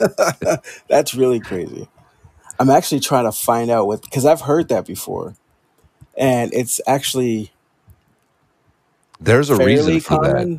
[0.88, 1.88] That's really crazy.
[2.58, 5.36] I'm actually trying to find out what because I've heard that before,
[6.16, 7.52] and it's actually
[9.20, 10.50] There's a reason for that.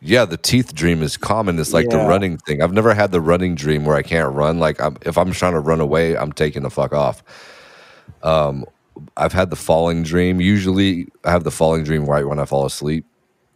[0.00, 1.58] Yeah, the teeth dream is common.
[1.58, 2.62] It's like the running thing.
[2.62, 4.58] I've never had the running dream where I can't run.
[4.60, 7.22] Like I'm, if I'm trying to run away, I'm taking the fuck off.
[8.22, 8.64] Um,
[9.16, 10.40] I've had the falling dream.
[10.40, 13.04] Usually, I have the falling dream right when I fall asleep.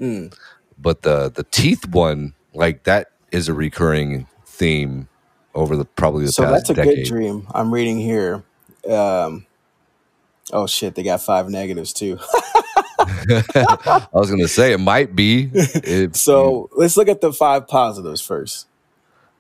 [0.00, 0.34] Mm.
[0.78, 5.08] But the the teeth one, like that, is a recurring theme
[5.54, 6.96] over the probably the So past that's a decade.
[6.96, 7.46] good dream.
[7.54, 8.42] I'm reading here.
[8.90, 9.46] Um,
[10.52, 12.18] oh shit, they got five negatives too.
[13.54, 15.50] I was gonna say it might be.
[15.52, 18.66] If so let's look at the five positives first.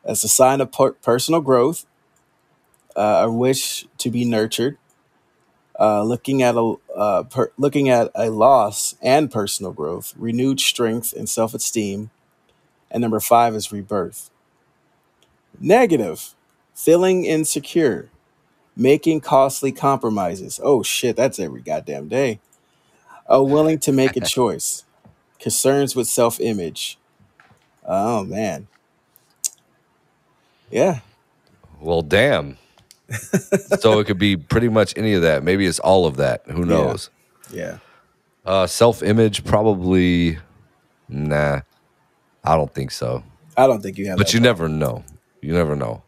[0.04, 1.86] That's a sign of per- personal growth,
[2.96, 4.78] uh, a wish to be nurtured,
[5.78, 11.12] uh, looking at a uh, per- looking at a loss and personal growth, renewed strength
[11.12, 12.10] and self esteem,
[12.90, 14.30] and number five is rebirth.
[15.60, 16.34] Negative,
[16.74, 18.10] feeling insecure,
[18.76, 20.58] making costly compromises.
[20.62, 22.40] Oh shit, that's every goddamn day.
[23.30, 24.84] Uh, willing to make a choice,
[25.38, 26.98] concerns with self image.
[27.86, 28.68] Oh man,
[30.70, 31.00] yeah.
[31.80, 32.58] Well, damn.
[33.78, 35.42] so it could be pretty much any of that.
[35.42, 36.46] Maybe it's all of that.
[36.46, 37.10] Who knows?
[37.52, 37.78] Yeah.
[38.44, 40.38] Uh, Self image, probably.
[41.08, 41.60] Nah,
[42.42, 43.22] I don't think so.
[43.56, 45.04] I don't think you have But you never know.
[45.42, 46.02] You never know.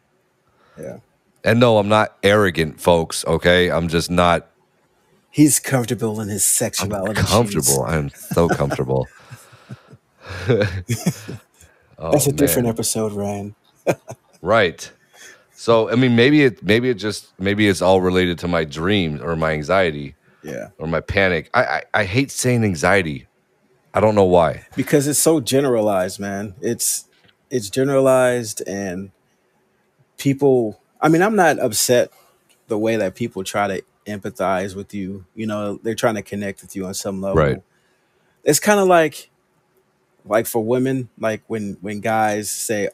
[0.79, 0.99] Yeah.
[1.45, 3.25] And no, I'm not arrogant, folks.
[3.27, 4.49] Okay, I'm just not
[5.35, 7.19] He's comfortable in his sexuality.
[7.19, 7.83] I'm comfortable.
[7.83, 9.09] I'm so comfortable.
[10.49, 10.65] oh,
[12.13, 13.55] That's a oh, different episode, Ryan.
[14.43, 14.93] Right.
[15.55, 19.23] So I mean, maybe it maybe it just maybe it's all related to my dreams
[19.23, 20.69] or my anxiety Yeah.
[20.79, 21.51] or my panic.
[21.55, 23.27] I I, I hate saying anxiety.
[23.95, 24.67] I don't know why.
[24.77, 26.55] Because it's so generalized, man.
[26.61, 27.07] It's
[27.51, 29.11] it's generalized and
[30.19, 32.13] people I mean, I'm not upset
[32.69, 35.25] the way that people try to empathize with you.
[35.35, 37.43] You know, they're trying to connect with you on some level.
[37.43, 37.63] Right.
[38.45, 39.31] It's kind of like
[40.27, 42.89] like for women, like when when guys say,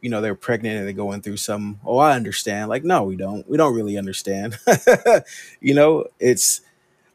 [0.00, 2.68] you know, they're pregnant and they're going through some, oh, I understand.
[2.68, 3.48] Like, no, we don't.
[3.48, 4.58] We don't really understand.
[5.60, 6.60] you know, it's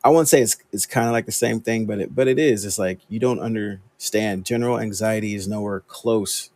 [0.04, 2.40] I won't say it's it's kind of like the same thing, but it but it
[2.40, 2.66] is.
[2.66, 4.46] It's like you don't understand.
[4.46, 6.50] General anxiety is nowhere close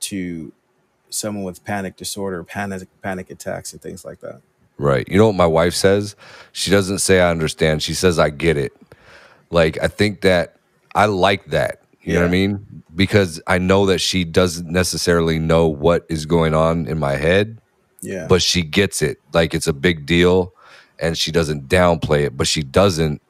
[0.00, 0.52] to
[1.10, 4.40] someone with panic disorder, panic panic attacks, and things like that.
[4.76, 5.06] Right.
[5.08, 6.16] You know what my wife says?
[6.52, 7.82] She doesn't say I understand.
[7.82, 8.72] She says I get it.
[9.50, 10.56] Like I think that
[10.94, 11.80] I like that.
[12.02, 12.82] You know what I mean?
[12.94, 17.58] Because I know that she doesn't necessarily know what is going on in my head,
[18.02, 19.18] Yeah, but she gets it.
[19.32, 20.52] Like it's a big deal
[20.98, 23.22] and she doesn't downplay it, but she doesn't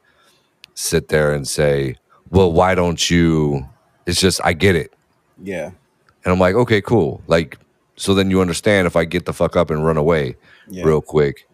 [0.73, 1.95] sit there and say,
[2.29, 3.65] "Well, why don't you?"
[4.05, 4.93] It's just I get it,
[5.41, 5.67] Yeah.
[5.67, 7.21] and I'm like, okay, cool.
[7.27, 7.57] Like,
[7.95, 10.35] so then you understand if I get the fuck up and run away
[10.69, 10.83] Yeah.
[10.85, 11.47] real quick,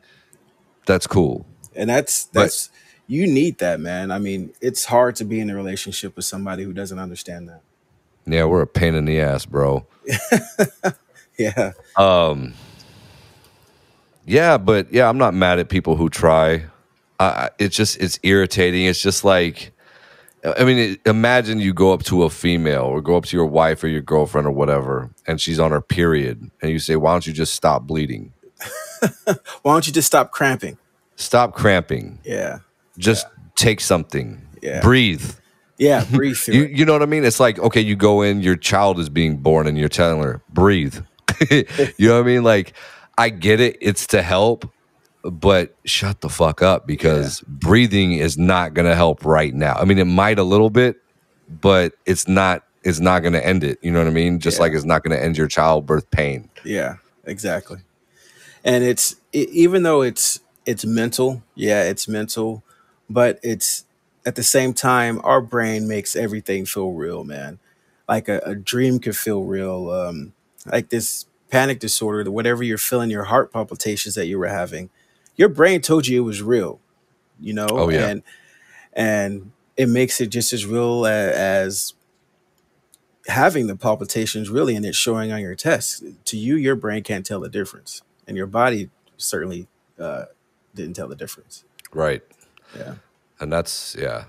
[0.86, 1.46] that's cool.
[1.76, 2.70] And that's But- that's
[3.08, 4.10] you need that, man.
[4.12, 7.62] I mean, it's hard to be in a relationship with somebody who doesn't understand that.
[8.26, 9.86] Yeah, we're a pain in the ass, bro.
[11.38, 11.72] Yeah.
[11.98, 12.54] Um,
[14.26, 16.66] yeah, but yeah, I'm not mad at people who try.
[17.60, 18.86] It's just it's irritating.
[18.86, 19.72] It's just like,
[20.44, 23.84] I mean, imagine you go up to a female or go up to your wife
[23.84, 27.26] or your girlfriend or whatever, and she's on her period, and you say, "Why don't
[27.26, 28.34] you just stop bleeding?
[29.62, 30.78] Why don't you just stop cramping?
[31.16, 32.20] Stop cramping.
[32.24, 32.60] Yeah.
[32.98, 33.26] Just
[33.56, 34.42] take something.
[34.62, 34.82] Yeah.
[34.82, 35.32] Breathe."
[35.78, 36.06] Yeah.
[36.12, 37.26] Breathe You you know what I mean?
[37.26, 40.42] It's like okay, you go in, your child is being born, and you're telling her
[40.50, 41.00] breathe.
[41.50, 41.66] you
[42.08, 42.44] know what I mean?
[42.44, 42.74] Like
[43.18, 44.70] I get it, it's to help,
[45.24, 49.74] but shut the fuck up because breathing is not going to help right now.
[49.76, 50.98] I mean, it might a little bit,
[51.50, 52.64] but it's not.
[52.84, 53.78] It's not going to end it.
[53.84, 54.40] You know what I mean?
[54.40, 54.64] Just Yeah.
[54.64, 56.50] like it's not going to end your childbirth pain.
[56.64, 56.96] Yeah,
[57.26, 57.78] exactly.
[58.64, 62.64] And it's e even though it's it's mental, yeah, it's mental,
[63.10, 63.86] but it's
[64.26, 67.60] at the same time our brain makes everything feel real, man.
[68.08, 69.90] Like a, a dream could feel real.
[69.90, 70.34] Um,
[70.66, 74.90] like this panic disorder, whatever you're feeling, your heart palpitations that you were having,
[75.36, 76.80] your brain told you it was real,
[77.40, 77.68] you know.
[77.70, 78.08] Oh, yeah.
[78.08, 78.24] and
[78.94, 81.94] and it makes it just as real as, as
[83.28, 87.26] having the palpitations really and it's showing on your test to you your brain can't
[87.26, 88.02] tell the difference
[88.32, 89.68] and your body certainly
[90.00, 90.24] uh,
[90.74, 92.24] didn't tell the difference Right.
[92.78, 92.94] yeah
[93.42, 94.24] And that's yeah.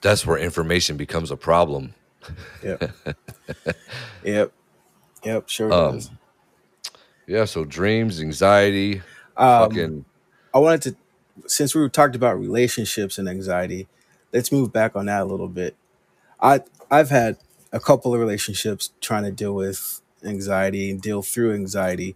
[0.00, 1.92] That's where information becomes a problem.
[2.64, 2.90] yep
[4.24, 4.52] yep
[5.24, 6.10] yep sure Um, does
[7.26, 7.44] Yeah.
[7.44, 9.02] So dreams, anxiety,
[9.36, 10.04] um, fucking.
[10.54, 10.96] i wanted to
[11.46, 13.86] since we talked about relationships and anxiety
[14.32, 15.74] let's move back on that a little bit
[16.40, 17.36] i i've had
[17.72, 22.14] a couple of relationships trying to deal with anxiety and deal through anxiety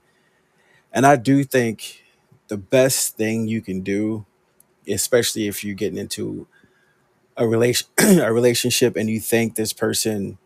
[0.97, 2.05] and i do think
[2.49, 4.27] the best thing you can do
[4.89, 6.49] especially if you're getting into
[7.37, 10.39] a relation a relationship and you think this person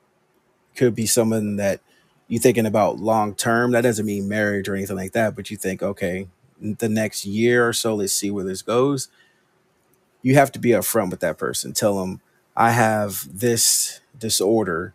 [0.76, 1.80] could be someone that
[2.28, 5.56] you're thinking about long term that doesn't mean marriage or anything like that but you
[5.56, 6.28] think okay
[6.60, 9.08] the next year or so let's see where this goes.
[10.22, 11.72] You have to be upfront with that person.
[11.72, 12.20] Tell them
[12.56, 14.92] i have this disorder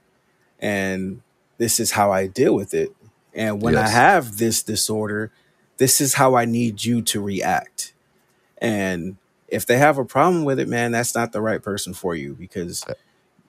[0.59, 1.21] and
[1.57, 2.95] this is how i deal with it.
[3.33, 5.31] And when i have this disorder
[5.77, 7.93] this is how i need you to react.
[8.59, 9.17] And
[9.47, 12.33] if they have a problem with it man that's not the right person for you
[12.33, 12.85] because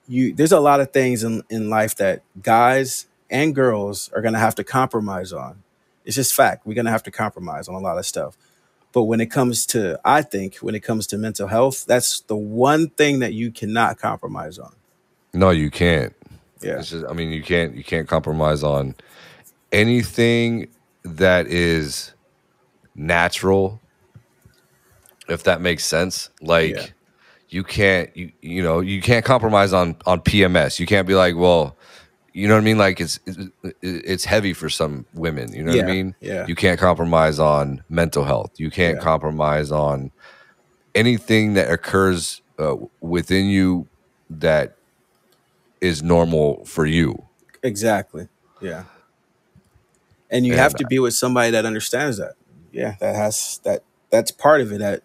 [0.07, 4.33] you there's a lot of things in, in life that guys and girls are going
[4.33, 5.63] to have to compromise on.
[6.05, 6.65] It's just fact.
[6.65, 8.37] We're going to have to compromise on a lot of stuff.
[8.93, 12.35] But when it comes to i think when it comes to mental health that's the
[12.35, 14.73] one thing that you cannot compromise on.
[15.33, 16.13] No, you can't.
[16.61, 16.79] yeah.
[16.79, 18.95] It's just, I mean, you can't you can't compromise on
[19.71, 20.67] anything
[21.03, 22.13] that is
[22.97, 23.79] natural,
[25.29, 26.29] if that makes sense.
[26.41, 26.85] Like Yeah.
[27.49, 30.79] you can't you you know you can't compromise on on PMS.
[30.79, 31.77] You can't be like, well,
[32.33, 32.77] you know what I mean.
[32.77, 33.19] Like it's
[33.81, 35.53] it's, heavy for some women.
[35.53, 36.15] You know what I mean.
[36.19, 36.45] yeah.
[36.47, 38.51] You can't compromise on mental health.
[38.59, 39.03] You can't Yeah.
[39.03, 40.11] compromise on
[40.95, 43.87] anything that occurs uh, within you
[44.29, 44.75] that
[45.79, 47.23] is normal for you.
[47.63, 48.27] exactly
[48.61, 48.83] yeah
[50.31, 52.33] and you And- have to be with somebody that understands that
[52.77, 55.03] yeah that has that that's part of it that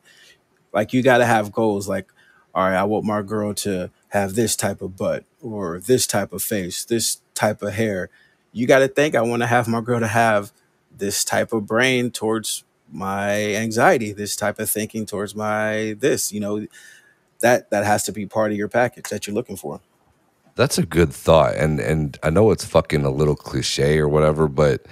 [0.72, 2.12] like you got to have goals like
[2.54, 6.32] all right i want my girl to have this type of butt or this type
[6.32, 8.10] of face this type of hair.
[8.52, 10.52] You got to think i want to have my girl to have
[10.96, 16.40] this type of brain towards my anxiety this type of thinking towards my this you
[16.40, 16.66] know?
[17.40, 19.80] That that has to be part of your package that you're looking for.
[20.54, 24.46] That's a good thought, and and I know it's fucking a little cliche or whatever,
[24.46, 24.86] but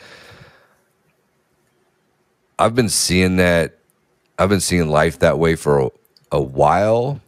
[2.60, 3.78] I've been seeing that.
[4.38, 5.90] I've been seeing life that way for a,
[6.32, 7.20] a while.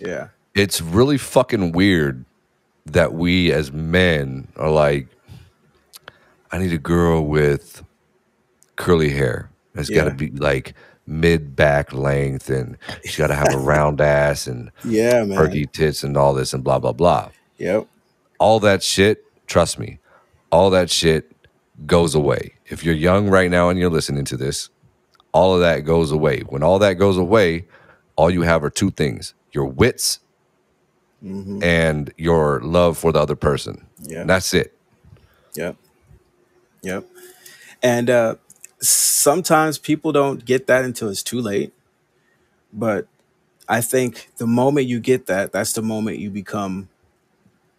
[0.00, 2.24] yeah It's really fucking weird
[2.86, 5.08] that we as men are like,
[6.52, 7.82] I need a girl with
[8.76, 9.50] curly hair.
[9.74, 10.74] It's got to be like
[11.06, 15.66] mid back length, and she's got to have a round ass and yeah man perky
[15.66, 17.88] tits and all this and blah blah blah yep
[18.38, 19.98] all that shit, trust me,
[20.52, 21.32] all that shit
[21.86, 22.54] goes away.
[22.66, 24.68] If you're young right now and you're listening to this,
[25.34, 26.42] all of that goes away.
[26.42, 27.66] When all that goes away,
[28.16, 30.20] all you have are two things your wits
[31.22, 33.86] hmm and your love for the other person.
[34.02, 34.74] yeah And that's it.
[35.56, 35.76] Yep.
[36.82, 37.06] Yep.
[37.82, 38.36] And uh,
[38.80, 41.72] sometimes people don't get that until it's too late.
[42.72, 43.06] but
[43.68, 46.90] I think the moment you get that, that's the moment you become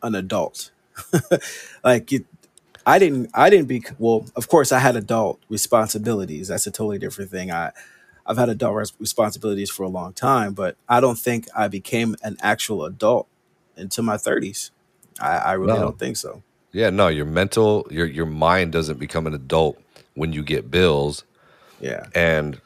[0.03, 0.71] an adult.
[1.85, 2.25] like you,
[2.85, 4.25] I didn't, I didn't be well.
[4.35, 6.49] Of course, I had adult responsibilities.
[6.49, 7.51] That's a totally different thing.
[7.51, 7.71] I,
[8.25, 12.15] I've had adult res- responsibilities for a long time, but I don't think I became
[12.23, 13.27] an actual adult
[13.77, 14.71] until my thirties.
[15.19, 15.79] I, I really No.
[15.79, 16.43] don't think so.
[16.73, 19.81] Yeah, no, your mental, your your mind doesn't become an adult
[20.15, 21.23] when you get bills,
[21.79, 22.59] Yeah, and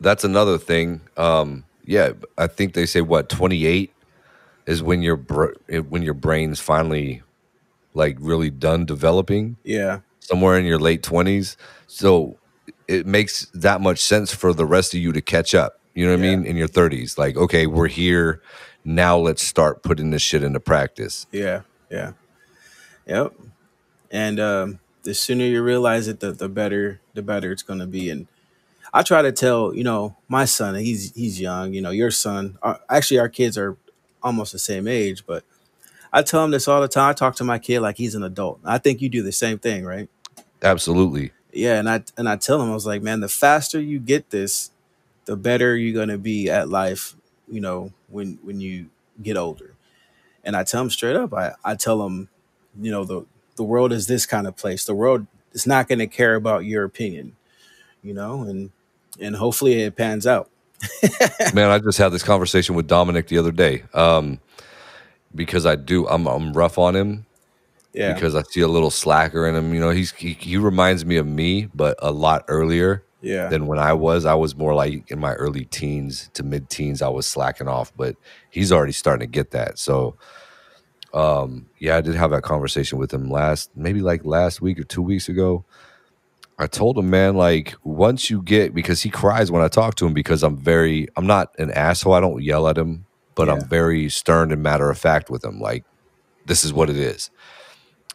[0.00, 1.00] that's another thing.
[1.16, 3.92] Um, yeah, I think they say what twenty eight
[4.66, 5.54] is when your br-
[5.88, 7.22] when your brain's finally
[7.94, 9.56] like really done developing.
[9.64, 11.56] yeah, somewhere in your late 20s.
[11.86, 12.36] So
[12.86, 15.80] it makes that much sense for the rest of you to catch up.
[15.94, 16.44] You know what I mean?
[16.46, 17.18] In your 30s.
[17.18, 18.40] Like, okay, we're here.
[18.84, 21.26] Now let's start putting this shit into practice.
[21.32, 22.12] yeah, yeah,
[23.06, 23.32] yep.
[24.10, 27.86] And um, the sooner you realize it, the the better the better it's going to
[27.86, 28.08] be.
[28.10, 28.26] And
[28.94, 31.74] I try to tell you know my son, he's he's young.
[31.74, 32.58] You know, your son.
[32.62, 33.76] Uh, actually, our kids are
[34.22, 35.44] almost the same age, but
[36.12, 37.10] I tell him this all the time.
[37.10, 38.60] I talk to my kid like he's an adult.
[38.64, 40.08] I think you do the same thing, right?
[40.62, 41.32] Absolutely.
[41.52, 44.30] Yeah, and I and I tell him I was like, man, the faster you get
[44.30, 44.70] this,
[45.24, 47.14] the better you're gonna be at life.
[47.48, 48.90] You know, when when you
[49.22, 49.74] get older.
[50.42, 51.34] And I tell him straight up.
[51.34, 52.28] I I tell him,
[52.80, 54.84] you know, the the world is this kind of place.
[54.84, 57.36] The world is not gonna care about your opinion.
[58.02, 58.70] You know, and
[59.20, 60.50] and hopefully it pans out.
[61.54, 63.84] Man, I just had this conversation with Dominic the other day.
[63.92, 64.40] Um,
[65.34, 67.26] because I do, I'm, I'm rough on him
[67.92, 69.74] Yeah, because I see a little slacker in him.
[69.74, 73.66] You know, he's, he, he reminds me of me, but a lot earlier yeah, than
[73.66, 74.24] when I was.
[74.24, 77.02] I was more like in my early teens to mid teens.
[77.02, 78.16] I was slacking off, but
[78.50, 79.78] he's already starting to get that.
[79.78, 80.16] So,
[81.12, 84.84] um, yeah, I did have that conversation with him last, maybe like last week or
[84.84, 85.64] two weeks ago.
[86.58, 90.06] I told him, man, like once you get because he cries when I talk to
[90.06, 92.12] him because I'm very, I'm not an asshole.
[92.14, 93.06] I don't yell at him,
[93.40, 93.54] but Yeah.
[93.62, 95.60] I'm very stern and matter of fact with him.
[95.60, 95.84] Like,
[96.46, 97.30] this is what it is.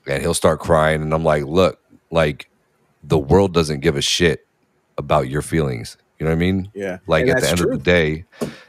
[0.07, 1.79] And he'll start crying, and I'm like, look,
[2.11, 2.49] like
[3.03, 4.45] the world doesn't give a shit
[4.97, 5.97] about your feelings.
[6.19, 6.71] You know what I mean?
[6.73, 6.99] yeah.
[7.07, 7.73] Like And at the end true.
[7.73, 8.23] of the day,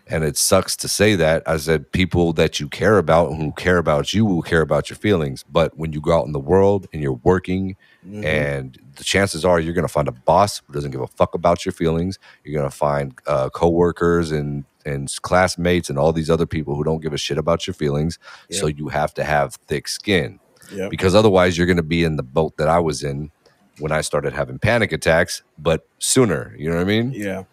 [0.08, 1.42] and it sucks to say that.
[1.46, 4.90] I said people that you care about and who care about you will care about
[4.90, 5.44] your feelings.
[5.48, 8.24] But when you go out in the world and you're working, Mhm.
[8.24, 11.34] and the chances are you're going to find a boss who doesn't give a fuck
[11.34, 12.18] about your feelings.
[12.44, 16.84] You're going to find uh, coworkers and and classmates and all these other people who
[16.84, 18.18] don't give a shit about your feelings.
[18.50, 20.40] So you have to have thick skin
[20.72, 20.90] Yep.
[20.90, 23.30] because otherwise you're going to be in the boat that I was in
[23.78, 26.54] when I started having panic attacks, but sooner.
[26.58, 27.12] You know what I mean?
[27.12, 27.44] Yeah.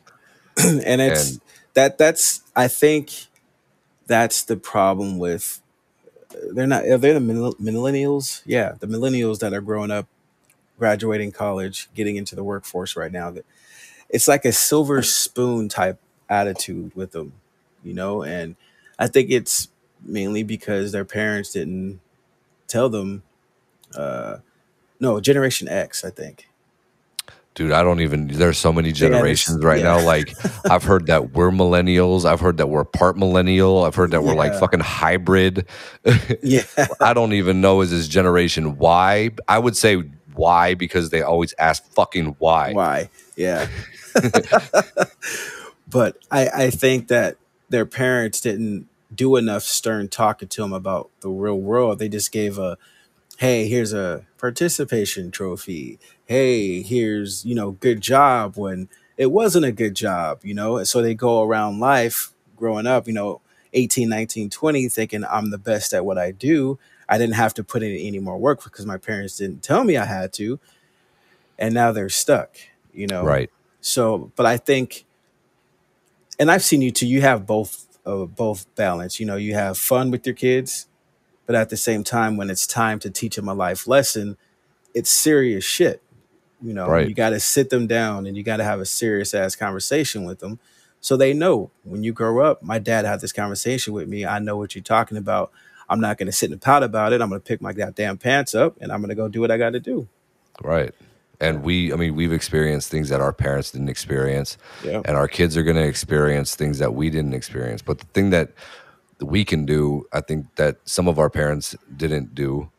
[0.57, 1.41] and it's And-
[1.75, 3.11] that that's I think
[4.07, 5.61] that's the problem with
[6.31, 8.41] uh, they're not they're they the millennials?
[8.45, 10.07] Yeah, the millennials that are growing up,
[10.77, 13.31] graduating college, getting into the workforce right now.
[13.31, 13.45] That
[14.09, 15.99] it's like a silver spoon type
[16.29, 17.33] attitude with them,
[17.83, 18.55] you know, and
[18.97, 19.69] I think it's
[20.03, 21.99] mainly because their parents didn't
[22.67, 23.23] tell them
[23.95, 24.37] uh
[24.99, 26.47] no, Generation X, I think.
[27.55, 28.27] Dude, I don't even.
[28.27, 29.97] There's so many generations right yeah.
[29.97, 30.05] now.
[30.05, 30.33] Like,
[30.69, 32.25] I've heard that we're millennials.
[32.25, 33.83] I've heard that we're part millennial.
[33.83, 35.67] I've heard that we're like fucking hybrid.
[36.41, 36.63] Yeah.
[36.99, 39.29] I don't even know is this generation Y.
[39.47, 40.03] I would say
[40.33, 42.73] why because they always ask fucking why.
[42.73, 43.09] Why?
[43.35, 43.67] Yeah.
[45.87, 47.37] but I, I think that
[47.69, 51.99] their parents didn't do enough stern talking to them about the real world.
[51.99, 52.77] They just gave a,
[53.37, 55.99] hey, here's a participation trophy.
[56.25, 60.77] Hey, here's, you know, good job when it wasn't a good job, you know?
[60.77, 63.41] And so they go around life growing up, you know,
[63.73, 66.79] 18, 19, 20, thinking I'm the best at what I do.
[67.09, 69.97] I didn't have to put in any more work because my parents didn't tell me
[69.97, 70.59] I had to.
[71.59, 72.55] And now they're stuck,
[72.93, 73.23] you know?
[73.23, 73.51] Right.
[73.81, 75.05] So, but I think,
[76.39, 77.07] and I've seen you too.
[77.07, 79.19] You have both, uh, both balance.
[79.19, 80.87] You know, you have fun with your kids,
[81.45, 84.37] but at the same time, when it's time to teach them a life lesson,
[84.93, 86.01] it's serious shit.
[86.61, 87.07] You know, Right.
[87.07, 90.23] you got to sit them down and you got to have a serious ass conversation
[90.23, 90.59] with them,
[91.01, 92.63] so they know when you grow up.
[92.63, 94.25] My dad had this conversation with me.
[94.25, 95.51] I know what you're talking about.
[95.89, 97.21] I'm not going to sit and pout about it.
[97.21, 99.51] I'm going to pick my goddamn pants up and I'm going to go do what
[99.51, 100.07] I got to do.
[100.61, 100.93] Right.
[101.43, 105.01] And we, I mean, we've experienced things that our parents didn't experience, Yeah.
[105.05, 107.81] and our kids are going to experience things that we didn't experience.
[107.81, 108.51] But the thing that
[109.19, 112.69] we can do, I think that some of our parents didn't do,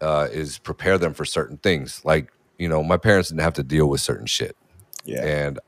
[0.00, 2.00] uh, is prepare them for certain things.
[2.04, 4.56] Like, you know, my parents didn't have to deal with certain shit.
[5.04, 5.24] Yeah.
[5.24, 5.58] and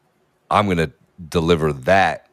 [0.51, 0.93] I'm going to
[1.28, 2.26] deliver that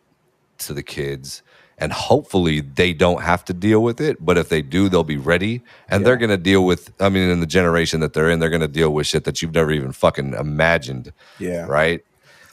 [0.60, 1.42] to the kids
[1.78, 5.18] and hopefully they don't have to deal with it but if they do they'll be
[5.18, 8.40] ready and they're going to deal with I mean in the generation that they're in
[8.40, 11.66] they're going to deal with shit that you've never even fucking imagined Yeah.
[11.68, 12.02] right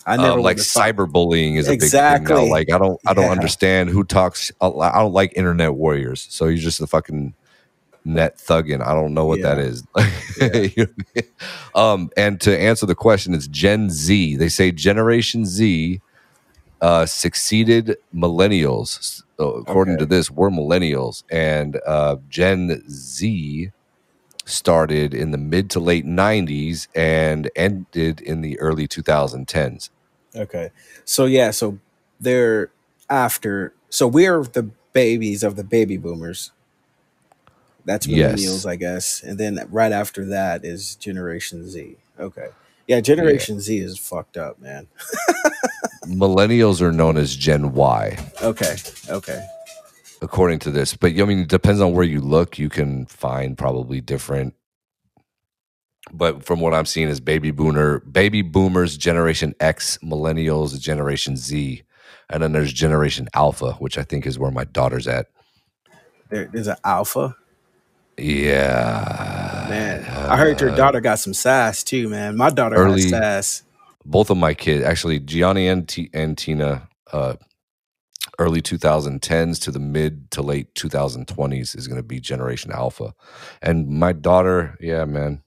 [0.07, 2.45] I never Um, like cyberbullying is a big thing now.
[2.51, 3.31] Like I don't, I don't Yeah.
[3.31, 4.53] understand who talks.
[4.61, 4.69] I
[5.01, 6.27] don't like internet warriors.
[6.29, 7.33] So you're just a fucking
[8.05, 8.87] net thugging.
[8.87, 9.65] I don't know what that Yeah.
[10.77, 10.87] is.
[11.75, 14.37] um, and to answer the question, it's Gen Z.
[14.37, 16.03] They say Generation Z
[16.85, 19.23] uh, succeeded millennials.
[19.39, 23.71] So according to this, we're millennials, and uh, Gen Z
[24.45, 29.89] started in the mid to late 90s and ended in the early 2010s.
[30.37, 30.73] Okay.
[31.07, 31.79] So yeah, so
[32.21, 32.71] they're
[33.09, 36.53] after so we're the babies of the baby boomers.
[37.87, 38.35] That's Yes.
[38.35, 39.23] millennials, I guess.
[39.23, 41.97] And then right after that is Generation Z.
[42.21, 42.49] Okay.
[42.87, 44.87] Yeah, Generation Z is fucked up, man.
[46.07, 48.77] Millennials are known as Gen Y, Okay.
[49.09, 49.47] Okay.
[50.21, 50.95] according to this.
[50.95, 52.59] But I mean, it depends on where you look.
[52.59, 54.55] You can find probably different.
[56.13, 61.83] But from what I'm seeing is baby boomer, baby boomers, Generation X, millennials, Generation Z,
[62.29, 65.29] and then there's Generation Alpha, which I think is where my daughter's at.
[66.29, 67.35] There, there's an alpha.
[68.19, 69.34] Yeah,
[69.69, 70.05] Man.
[70.05, 72.37] I heard your daughter got some sass too, man.
[72.37, 73.63] My daughter Early- has sass.
[74.05, 77.35] both of my kids, actually, Gianni and, T- and Tina, uh,
[78.39, 83.15] early 2010s to the mid to late 2020s is going to be Generation Alpha,
[83.63, 85.43] and my daughter, yeah, man,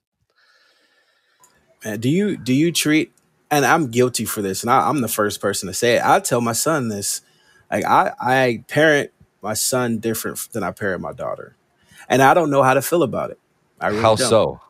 [1.85, 3.11] Man, do you do you treat
[3.51, 6.01] and I'm guilty for this, and I, I'm the first person to say it.
[6.03, 7.21] I tell my son this.
[7.71, 9.11] Like I, I parent
[9.41, 11.55] my son different than I parent my daughter.
[12.09, 13.39] And I don't know how to feel about it.
[13.79, 14.29] I really how don't.
[14.29, 14.61] so?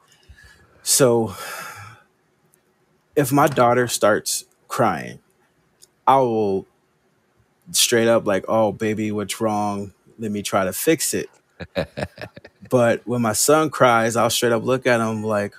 [0.84, 1.36] So
[3.16, 5.20] if my daughter starts crying,
[6.06, 6.66] I will
[7.72, 9.94] straight up like, "Oh, baby, what's wrong?
[10.20, 11.30] Let me try to fix it."
[12.70, 15.56] but when my son cries, I'll straight up look at him like,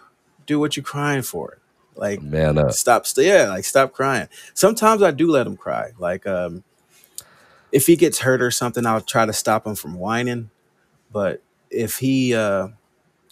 [0.47, 1.59] "Do what you crying for?"
[1.95, 2.73] Like, Man up.
[2.73, 4.29] stop, st- yeah, like stop crying.
[4.55, 5.91] Sometimes I do let him cry.
[5.99, 6.63] Like, um,
[7.73, 10.51] if he gets hurt or something, I'll try to stop him from whining.
[11.13, 12.69] But if he uh,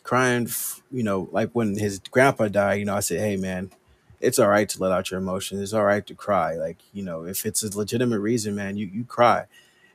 [0.07, 0.49] crying,
[0.93, 3.73] you know, like when his grandpa died, you know, I said, hey, man,
[4.21, 5.61] it's all right to let out your emotions.
[5.61, 6.55] It's all right to cry.
[6.55, 9.47] Like, you know, if it's a legitimate reason, man, you, you cry.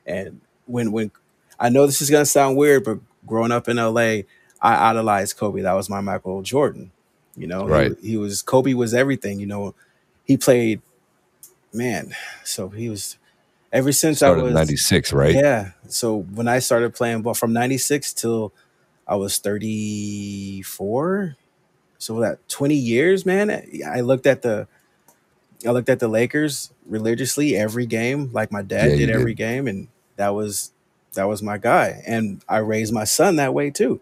[0.06, 1.10] And when, when
[1.58, 4.22] I know this is going to sound weird, but growing up in LA,
[4.60, 5.62] I idolized Kobe.
[5.62, 6.92] That was my Michael Jordan.
[7.34, 7.92] You know, He- Right.
[8.02, 9.74] he was, Kobe was everything, you know,
[10.24, 10.82] he played,
[11.72, 12.14] man.
[12.44, 13.16] So he was,
[13.72, 15.34] ever since I Started was in '96, right?
[15.34, 15.70] yeah.
[15.88, 18.52] So when I started playing ball from 96 till
[19.12, 21.36] I was 34.
[21.98, 23.50] So that 20 years, man.
[23.86, 24.66] I looked at the
[25.66, 29.38] I looked at the Lakers religiously every game, like my dad Yeah, did every did.
[29.38, 30.72] game, and that was
[31.14, 32.02] that was my guy.
[32.06, 34.00] And I raised my son that way too.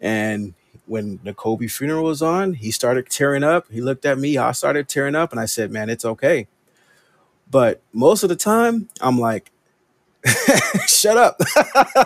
[0.00, 0.54] And
[0.86, 3.66] when the Kobe funeral was on, he started tearing up.
[3.70, 6.48] He looked at me, I started tearing up, and I said, Man, it's okay.
[7.50, 9.50] But most of the time, I'm like,
[10.86, 11.40] shut up.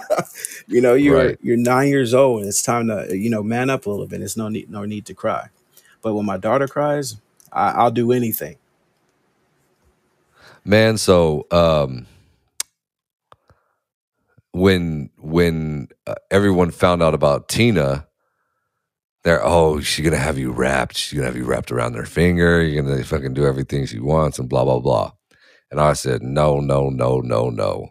[0.68, 1.38] you know, you're Right.
[1.42, 4.22] you're nine years old and it's time to, you know, man up a little bit.
[4.22, 5.48] It's no need no need to cry.
[6.02, 7.16] But when my daughter cries,
[7.52, 8.56] I, I'll do anything.
[10.64, 12.06] Man, so um
[14.52, 18.06] when when uh, everyone found out about Tina,
[19.24, 20.96] they're oh, she's gonna have you wrapped.
[20.96, 22.62] She's gonna have you wrapped around her finger.
[22.62, 25.12] You're gonna fucking do everything she wants and blah blah blah.
[25.70, 27.90] And I said no, no, no, no, no.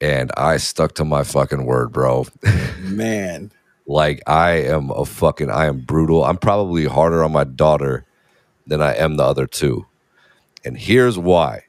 [0.00, 2.26] And I stuck to my fucking word, bro.
[2.80, 3.50] Man.
[3.86, 6.24] like I am a fucking I am brutal.
[6.24, 8.04] I'm probably harder on my daughter
[8.66, 9.86] than I am the other two.
[10.64, 11.62] And here's why.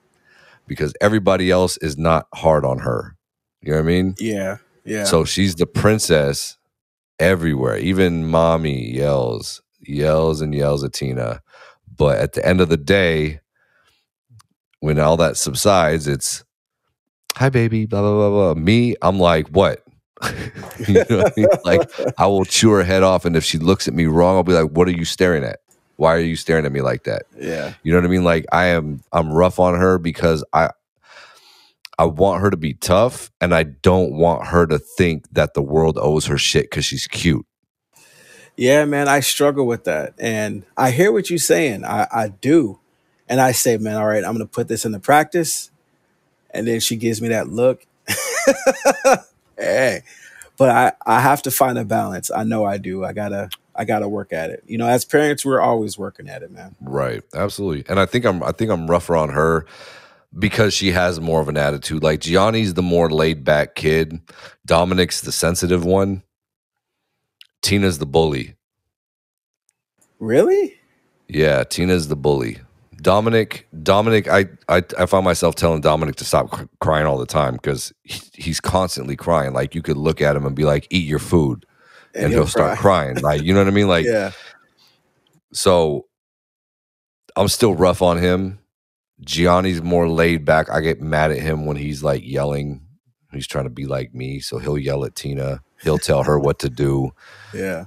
[0.66, 3.16] Because everybody else is not hard on her.
[3.62, 4.16] You know what I mean?
[4.20, 4.58] Yeah.
[4.84, 5.06] Yeah.
[5.06, 6.58] So she's the princess
[7.20, 7.78] everywhere.
[7.78, 11.42] Even mommy yells, yells and yells at Tina.
[11.96, 13.42] But at the end of the day,
[14.80, 16.44] when all that subsides, it's
[17.38, 18.62] hi baby, blah blah blah blah.
[18.62, 19.84] Me, I'm like, what?
[20.88, 21.48] you know what I mean?
[21.64, 24.44] Like I will chew her head off, and if she looks at me wrong, I'll
[24.44, 25.60] be like, "What are you staring at?
[25.98, 27.74] Why are you staring at me like that?" yeah.
[27.84, 28.24] You know what I mean?
[28.24, 30.72] Like I am I'm rough on her because I
[32.00, 35.62] I want her to be tough and I don't want her to think that the
[35.62, 37.46] world owes her shit cuz she's cute.
[38.56, 40.16] Yeah, man, I struggle with that.
[40.18, 41.86] And I hear what you're saying.
[41.86, 42.80] I, I do.
[43.30, 45.70] And I say, man, all right, I'm gonna put this into practice.
[46.58, 47.86] And then she gives me that look.
[49.58, 50.02] hey.
[50.58, 52.32] But I, I have to find a balance.
[52.32, 53.06] I know I do.
[53.06, 54.64] I gotta I gotta work at it.
[54.66, 56.76] You know, as parents, we're always working at it, man.
[56.82, 57.22] Right.
[57.36, 57.86] Absolutely.
[57.88, 59.68] And I think I'm I think I'm rougher on her
[60.38, 62.02] because she has more of an attitude.
[62.02, 64.20] Like Gianni's the more laid back kid.
[64.66, 66.24] Dominic's the sensitive one.
[67.62, 68.56] Tina's the bully.
[70.20, 70.76] Really?
[71.28, 72.60] Yeah, Tina's the bully.
[73.08, 77.26] Dominic, Dominic, I, I, I find myself telling Dominic to stop cr- crying all the
[77.26, 79.54] time because he, he's constantly crying.
[79.54, 81.66] Like you could look at him and be like, "Eat your food,"
[82.14, 83.06] and, And he'll, he'll start cry.
[83.06, 83.16] crying.
[83.22, 83.88] Like you know what I mean?
[83.96, 84.32] Like yeah.
[85.54, 86.06] so.
[87.38, 88.60] I'm still rough on him.
[89.22, 90.70] Gianni's more laid back.
[90.70, 92.82] I get mad at him when he's like yelling.
[93.32, 95.62] He's trying to be like me, so he'll yell at Tina.
[95.82, 97.12] He'll tell her what to do.
[97.54, 97.86] Yeah.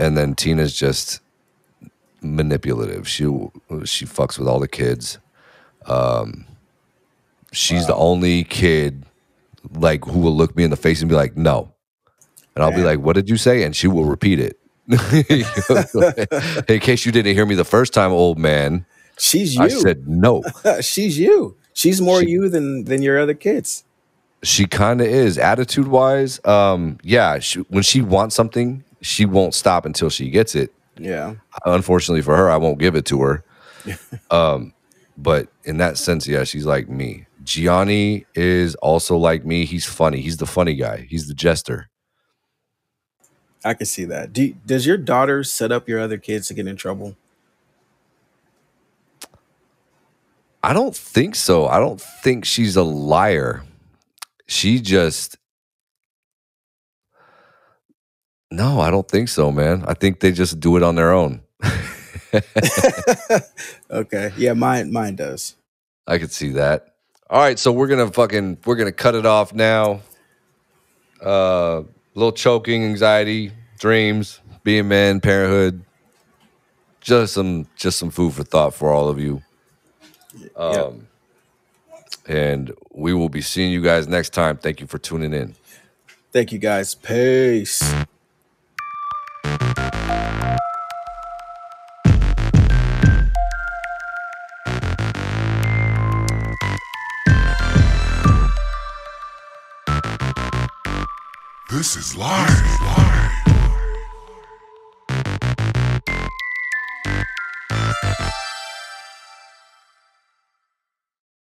[0.00, 1.20] and then Tina's just
[2.20, 3.08] manipulative.
[3.08, 3.24] She
[3.84, 5.18] she fucks with all the kids.
[5.86, 6.44] Um,
[7.52, 9.04] she's the only kid
[9.74, 11.72] like who will look me in the face and be like, "No,"
[12.54, 14.58] and I'll be like, "What did you say?" And she will repeat it.
[16.68, 18.86] in case you didn't hear me the first time, old man,
[19.18, 19.62] She's you.
[19.62, 20.42] I said no.
[20.80, 21.56] She's you.
[21.74, 23.84] She's more She- you than than your other kids.
[24.44, 26.38] She kind of is attitude wise.
[26.44, 30.72] Um, yeah, she, when she wants something, she won't stop until she gets it.
[30.98, 31.34] Yeah.
[31.64, 33.44] unfortunately for her, I won't give it to her.
[34.30, 34.74] um,
[35.16, 37.26] but in that sense, yeah, she's like me.
[37.44, 39.64] Gianni is also like me.
[39.64, 40.20] He's funny.
[40.20, 41.06] He's the funny guy.
[41.08, 41.88] He's the jester.
[43.64, 44.32] I can see that.
[44.32, 47.16] Do does your daughter set up your other kids to get in trouble?
[50.62, 51.66] I don't think so.
[51.66, 53.64] I don't think she's a liar.
[54.46, 55.36] She just
[58.50, 59.84] No, I don't think so, man.
[59.86, 61.42] I think they just do it on their own.
[63.90, 64.32] Okay.
[64.36, 65.54] Yeah, mine mine does.
[66.06, 66.94] I could see that.
[67.30, 70.00] All right, so we're gonna fucking we're gonna cut it off now.
[71.22, 71.82] Uh,
[72.14, 75.82] little choking, anxiety, dreams, being men, parenthood.
[77.00, 79.42] Just some just some food for thought for all of you.
[80.54, 81.08] Um,
[82.26, 84.58] and we will be seeing you guys next time.
[84.58, 85.54] Thank you for tuning in.
[86.30, 86.94] Thank you guys.
[86.94, 87.82] Peace.
[101.70, 103.07] This is live.